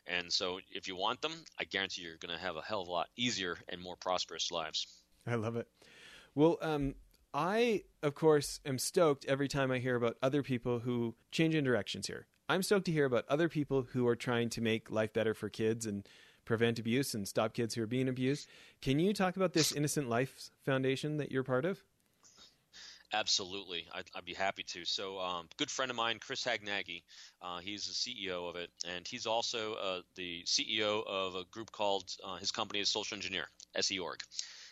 And 0.06 0.32
so, 0.32 0.58
if 0.70 0.88
you 0.88 0.96
want 0.96 1.20
them, 1.22 1.32
I 1.58 1.64
guarantee 1.64 2.02
you're 2.02 2.16
going 2.16 2.36
to 2.36 2.42
have 2.42 2.56
a 2.56 2.62
hell 2.62 2.82
of 2.82 2.88
a 2.88 2.90
lot 2.90 3.08
easier 3.16 3.56
and 3.68 3.80
more 3.80 3.96
prosperous 3.96 4.50
lives. 4.50 4.86
I 5.26 5.36
love 5.36 5.56
it. 5.56 5.68
Well, 6.34 6.58
um, 6.60 6.94
I, 7.34 7.82
of 8.02 8.14
course, 8.14 8.60
am 8.66 8.78
stoked 8.78 9.24
every 9.26 9.48
time 9.48 9.70
I 9.70 9.78
hear 9.78 9.96
about 9.96 10.16
other 10.22 10.42
people 10.42 10.80
who 10.80 11.14
change 11.30 11.54
in 11.54 11.64
directions 11.64 12.06
here. 12.06 12.26
I'm 12.48 12.62
stoked 12.62 12.86
to 12.86 12.92
hear 12.92 13.04
about 13.04 13.24
other 13.28 13.48
people 13.48 13.86
who 13.92 14.06
are 14.08 14.16
trying 14.16 14.50
to 14.50 14.60
make 14.60 14.90
life 14.90 15.12
better 15.12 15.34
for 15.34 15.48
kids 15.48 15.86
and 15.86 16.06
prevent 16.44 16.78
abuse 16.78 17.14
and 17.14 17.26
stop 17.26 17.54
kids 17.54 17.74
who 17.74 17.82
are 17.82 17.86
being 17.86 18.08
abused. 18.08 18.48
Can 18.80 18.98
you 18.98 19.12
talk 19.12 19.36
about 19.36 19.52
this 19.52 19.72
Innocent 19.72 20.08
Life 20.08 20.50
Foundation 20.64 21.16
that 21.18 21.30
you're 21.30 21.44
part 21.44 21.64
of? 21.64 21.82
Absolutely, 23.14 23.86
I'd, 23.94 24.06
I'd, 24.14 24.24
be 24.24 24.32
happy 24.32 24.62
to. 24.62 24.86
So, 24.86 25.18
um, 25.18 25.46
good 25.58 25.70
friend 25.70 25.90
of 25.90 25.96
mine, 25.96 26.18
Chris 26.18 26.44
Hadnagy, 26.44 27.02
uh, 27.42 27.58
he's 27.58 27.86
the 27.86 27.92
CEO 27.92 28.48
of 28.48 28.56
it, 28.56 28.70
and 28.88 29.06
he's 29.06 29.26
also 29.26 29.74
uh, 29.74 30.00
the 30.16 30.42
CEO 30.46 31.06
of 31.06 31.34
a 31.34 31.44
group 31.50 31.70
called 31.72 32.04
uh, 32.24 32.36
his 32.36 32.50
company 32.50 32.80
is 32.80 32.88
Social 32.88 33.14
Engineer, 33.14 33.48
SE 33.76 33.98
Org. 33.98 34.20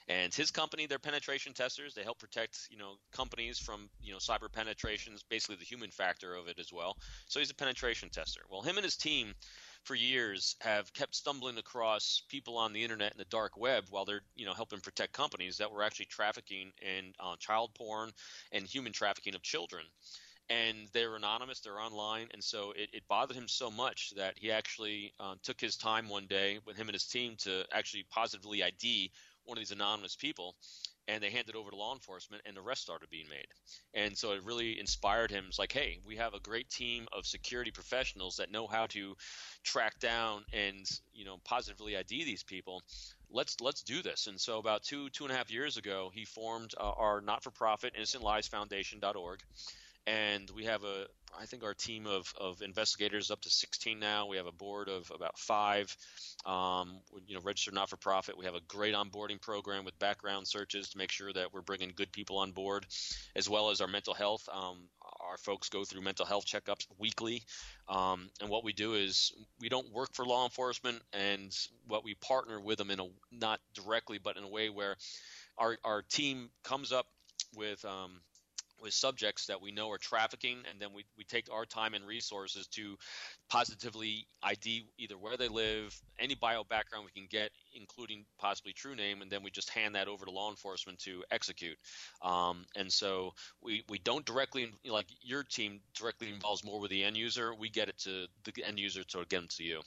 And 0.08 0.34
his 0.34 0.50
company, 0.50 0.86
they're 0.86 0.98
penetration 0.98 1.52
testers. 1.52 1.94
They 1.94 2.02
help 2.02 2.18
protect, 2.18 2.66
you 2.68 2.78
know, 2.78 2.94
companies 3.12 3.58
from, 3.60 3.88
you 4.00 4.10
know, 4.12 4.18
cyber 4.18 4.50
penetrations, 4.52 5.22
basically 5.22 5.56
the 5.56 5.64
human 5.64 5.90
factor 5.90 6.34
of 6.34 6.48
it 6.48 6.58
as 6.58 6.72
well. 6.72 6.96
So 7.28 7.38
he's 7.38 7.50
a 7.50 7.54
penetration 7.54 8.08
tester. 8.10 8.40
Well, 8.50 8.60
him 8.62 8.76
and 8.76 8.84
his 8.84 8.96
team 8.96 9.34
for 9.90 9.96
years 9.96 10.54
have 10.60 10.92
kept 10.92 11.16
stumbling 11.16 11.58
across 11.58 12.22
people 12.28 12.56
on 12.56 12.72
the 12.72 12.84
internet 12.84 13.10
and 13.10 13.18
the 13.18 13.24
dark 13.24 13.56
web 13.56 13.82
while 13.90 14.04
they're 14.04 14.20
you 14.36 14.46
know 14.46 14.54
helping 14.54 14.78
protect 14.78 15.12
companies 15.12 15.58
that 15.58 15.68
were 15.68 15.82
actually 15.82 16.06
trafficking 16.06 16.70
in 16.80 17.12
uh, 17.18 17.34
child 17.40 17.74
porn 17.74 18.08
and 18.52 18.64
human 18.64 18.92
trafficking 18.92 19.34
of 19.34 19.42
children. 19.42 19.84
And 20.48 20.86
they're 20.92 21.16
anonymous 21.16 21.58
they're 21.58 21.80
online 21.80 22.28
and 22.32 22.42
so 22.42 22.72
it, 22.76 22.90
it 22.92 23.02
bothered 23.08 23.36
him 23.36 23.48
so 23.48 23.68
much 23.68 24.12
that 24.16 24.34
he 24.36 24.52
actually 24.52 25.12
uh, 25.18 25.34
took 25.42 25.60
his 25.60 25.76
time 25.76 26.08
one 26.08 26.28
day 26.28 26.60
with 26.64 26.76
him 26.76 26.86
and 26.86 26.94
his 26.94 27.06
team 27.06 27.34
to 27.38 27.64
actually 27.72 28.04
positively 28.10 28.62
id 28.62 29.10
one 29.50 29.58
of 29.58 29.60
these 29.60 29.72
anonymous 29.72 30.16
people 30.16 30.54
and 31.08 31.20
they 31.22 31.30
handed 31.30 31.56
over 31.56 31.70
to 31.70 31.76
law 31.76 31.92
enforcement 31.92 32.40
and 32.46 32.56
the 32.56 32.60
arrests 32.60 32.84
started 32.84 33.10
being 33.10 33.28
made. 33.28 33.48
And 33.94 34.16
so 34.16 34.32
it 34.32 34.44
really 34.44 34.78
inspired 34.78 35.30
him. 35.30 35.46
It's 35.48 35.58
like 35.58 35.72
hey 35.72 35.98
we 36.06 36.16
have 36.16 36.34
a 36.34 36.40
great 36.40 36.70
team 36.70 37.08
of 37.12 37.26
security 37.26 37.72
professionals 37.72 38.36
that 38.36 38.52
know 38.52 38.68
how 38.68 38.86
to 38.86 39.16
track 39.64 39.98
down 39.98 40.44
and 40.52 40.88
you 41.12 41.24
know 41.24 41.38
positively 41.44 41.96
id 41.96 42.24
these 42.24 42.44
people. 42.44 42.82
Let's 43.28 43.60
let's 43.60 43.82
do 43.82 44.02
this. 44.02 44.28
And 44.28 44.40
so 44.40 44.58
about 44.58 44.84
two 44.84 45.10
two 45.10 45.24
and 45.24 45.32
a 45.32 45.36
half 45.36 45.50
years 45.50 45.76
ago 45.76 46.10
he 46.14 46.24
formed 46.24 46.74
uh, 46.78 46.92
our 46.96 47.20
not-for-profit 47.20 47.94
innocentlivesfoundation.org 47.98 49.40
and 50.06 50.50
we 50.54 50.64
have 50.64 50.84
a 50.84 51.06
I 51.38 51.46
think 51.46 51.62
our 51.62 51.74
team 51.74 52.06
of, 52.06 52.32
of 52.38 52.60
investigators 52.62 53.30
up 53.30 53.40
to 53.42 53.50
16 53.50 53.98
now. 53.98 54.26
We 54.26 54.36
have 54.36 54.46
a 54.46 54.52
board 54.52 54.88
of 54.88 55.10
about 55.14 55.38
five, 55.38 55.96
um, 56.44 57.00
you 57.26 57.34
know, 57.34 57.40
registered 57.42 57.74
not 57.74 57.88
for 57.88 57.96
profit. 57.96 58.36
We 58.36 58.46
have 58.46 58.54
a 58.54 58.60
great 58.68 58.94
onboarding 58.94 59.40
program 59.40 59.84
with 59.84 59.98
background 59.98 60.48
searches 60.48 60.90
to 60.90 60.98
make 60.98 61.10
sure 61.10 61.32
that 61.32 61.52
we're 61.52 61.62
bringing 61.62 61.92
good 61.94 62.12
people 62.12 62.38
on 62.38 62.50
board, 62.52 62.86
as 63.36 63.48
well 63.48 63.70
as 63.70 63.80
our 63.80 63.86
mental 63.86 64.14
health. 64.14 64.48
Um, 64.52 64.88
our 65.20 65.36
folks 65.38 65.68
go 65.68 65.84
through 65.84 66.02
mental 66.02 66.26
health 66.26 66.46
checkups 66.46 66.86
weekly, 66.98 67.42
um, 67.88 68.28
and 68.40 68.50
what 68.50 68.64
we 68.64 68.72
do 68.72 68.94
is 68.94 69.32
we 69.60 69.68
don't 69.68 69.92
work 69.92 70.12
for 70.14 70.24
law 70.24 70.44
enforcement, 70.44 71.00
and 71.12 71.56
what 71.86 72.04
we 72.04 72.14
partner 72.14 72.60
with 72.60 72.78
them 72.78 72.90
in 72.90 73.00
a 73.00 73.06
not 73.30 73.60
directly, 73.74 74.18
but 74.18 74.36
in 74.36 74.44
a 74.44 74.48
way 74.48 74.68
where 74.68 74.96
our 75.58 75.76
our 75.84 76.02
team 76.02 76.50
comes 76.64 76.90
up 76.92 77.06
with 77.54 77.84
um, 77.84 78.20
with 78.80 78.94
subjects 78.94 79.46
that 79.46 79.60
we 79.60 79.72
know 79.72 79.90
are 79.90 79.98
trafficking, 79.98 80.58
and 80.70 80.80
then 80.80 80.88
we, 80.94 81.04
we 81.16 81.24
take 81.24 81.46
our 81.52 81.64
time 81.64 81.94
and 81.94 82.06
resources 82.06 82.66
to 82.68 82.96
positively 83.48 84.26
ID 84.42 84.86
either 84.98 85.18
where 85.18 85.36
they 85.36 85.48
live, 85.48 85.98
any 86.18 86.34
bio 86.34 86.64
background 86.64 87.04
we 87.04 87.20
can 87.20 87.28
get, 87.30 87.50
including 87.74 88.24
possibly 88.38 88.72
true 88.72 88.94
name, 88.94 89.22
and 89.22 89.30
then 89.30 89.42
we 89.42 89.50
just 89.50 89.70
hand 89.70 89.94
that 89.94 90.08
over 90.08 90.24
to 90.24 90.30
law 90.30 90.50
enforcement 90.50 90.98
to 91.00 91.22
execute. 91.30 91.76
Um, 92.22 92.64
and 92.76 92.92
so 92.92 93.32
we, 93.62 93.84
we 93.88 93.98
don't 93.98 94.24
directly, 94.24 94.72
like 94.84 95.06
your 95.22 95.42
team 95.42 95.80
directly 95.94 96.28
involves 96.28 96.64
more 96.64 96.80
with 96.80 96.90
the 96.90 97.04
end 97.04 97.16
user. 97.16 97.54
We 97.54 97.68
get 97.68 97.88
it 97.88 97.98
to 97.98 98.26
the 98.44 98.64
end 98.64 98.78
user 98.78 99.04
to 99.04 99.18
get 99.18 99.30
them 99.30 99.48
to 99.56 99.64
you. 99.64 99.80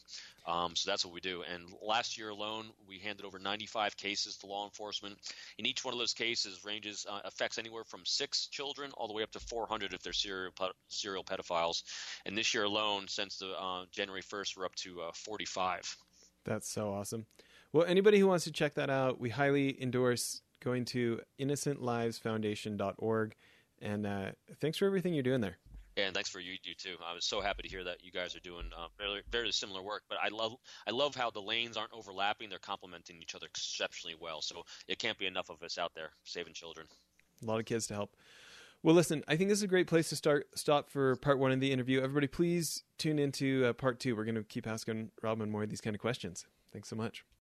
Um, 0.45 0.75
so 0.75 0.89
that's 0.91 1.05
what 1.05 1.13
we 1.13 1.21
do. 1.21 1.43
And 1.43 1.65
last 1.81 2.17
year 2.17 2.29
alone, 2.29 2.65
we 2.87 2.99
handed 2.99 3.25
over 3.25 3.39
95 3.39 3.95
cases 3.95 4.35
to 4.37 4.47
law 4.47 4.65
enforcement. 4.65 5.17
In 5.57 5.65
each 5.65 5.85
one 5.85 5.93
of 5.93 5.99
those 5.99 6.13
cases, 6.13 6.65
ranges 6.65 7.05
uh, 7.09 7.21
affects 7.23 7.57
anywhere 7.57 7.83
from 7.85 8.01
six 8.03 8.47
children 8.47 8.91
all 8.97 9.07
the 9.07 9.13
way 9.13 9.23
up 9.23 9.31
to 9.31 9.39
400 9.39 9.93
if 9.93 10.01
they're 10.01 10.13
serial 10.13 10.51
serial 10.89 11.23
pedophiles. 11.23 11.83
And 12.25 12.37
this 12.37 12.53
year 12.53 12.63
alone, 12.63 13.07
since 13.07 13.37
the 13.37 13.51
uh, 13.57 13.85
January 13.91 14.21
1st, 14.21 14.57
we're 14.57 14.65
up 14.65 14.75
to 14.75 15.01
uh, 15.01 15.11
45. 15.13 15.97
That's 16.45 16.69
so 16.69 16.91
awesome. 16.91 17.25
Well, 17.73 17.85
anybody 17.87 18.19
who 18.19 18.27
wants 18.27 18.43
to 18.43 18.51
check 18.51 18.75
that 18.75 18.91
out, 18.91 19.19
we 19.19 19.31
highly 19.31 19.81
endorse 19.81 20.41
going 20.63 20.85
to 20.85 21.19
innocentlivesfoundation.org. 21.39 23.35
And 23.81 24.05
uh, 24.05 24.31
thanks 24.61 24.77
for 24.77 24.85
everything 24.85 25.15
you're 25.15 25.23
doing 25.23 25.41
there. 25.41 25.57
Yeah, 25.97 26.05
and 26.05 26.13
thanks 26.13 26.29
for 26.29 26.39
you, 26.39 26.53
you 26.63 26.75
too. 26.75 26.95
I 27.05 27.13
was 27.13 27.25
so 27.25 27.41
happy 27.41 27.63
to 27.63 27.69
hear 27.69 27.83
that 27.83 28.03
you 28.03 28.11
guys 28.11 28.35
are 28.35 28.39
doing 28.39 28.69
uh, 28.75 28.87
very, 28.97 29.21
very 29.31 29.51
similar 29.51 29.81
work. 29.83 30.03
But 30.07 30.19
I 30.23 30.29
love, 30.29 30.53
I 30.87 30.91
love 30.91 31.15
how 31.15 31.29
the 31.29 31.41
lanes 31.41 31.77
aren't 31.77 31.93
overlapping; 31.93 32.49
they're 32.49 32.57
complementing 32.57 33.21
each 33.21 33.35
other 33.35 33.45
exceptionally 33.45 34.15
well. 34.19 34.41
So 34.41 34.63
it 34.87 34.97
can't 34.97 35.19
be 35.19 35.27
enough 35.27 35.51
of 35.51 35.61
us 35.61 35.77
out 35.77 35.91
there 35.93 36.09
saving 36.23 36.53
children. 36.53 36.87
A 37.43 37.45
lot 37.45 37.59
of 37.59 37.65
kids 37.65 37.85
to 37.87 37.93
help. 37.93 38.15
Well, 38.81 38.95
listen, 38.95 39.23
I 39.27 39.35
think 39.35 39.49
this 39.51 39.59
is 39.59 39.63
a 39.63 39.67
great 39.67 39.85
place 39.85 40.09
to 40.09 40.15
start. 40.15 40.47
Stop 40.55 40.89
for 40.89 41.15
part 41.17 41.37
one 41.37 41.51
of 41.51 41.59
the 41.59 41.71
interview. 41.71 42.01
Everybody, 42.01 42.27
please 42.27 42.83
tune 42.97 43.19
into 43.19 43.65
uh, 43.65 43.73
part 43.73 43.99
two. 43.99 44.15
We're 44.15 44.25
going 44.25 44.35
to 44.35 44.43
keep 44.43 44.65
asking 44.65 45.11
Robin 45.21 45.51
more 45.51 45.61
of 45.61 45.69
these 45.69 45.81
kind 45.81 45.95
of 45.95 46.01
questions. 46.01 46.47
Thanks 46.71 46.89
so 46.89 46.95
much. 46.95 47.23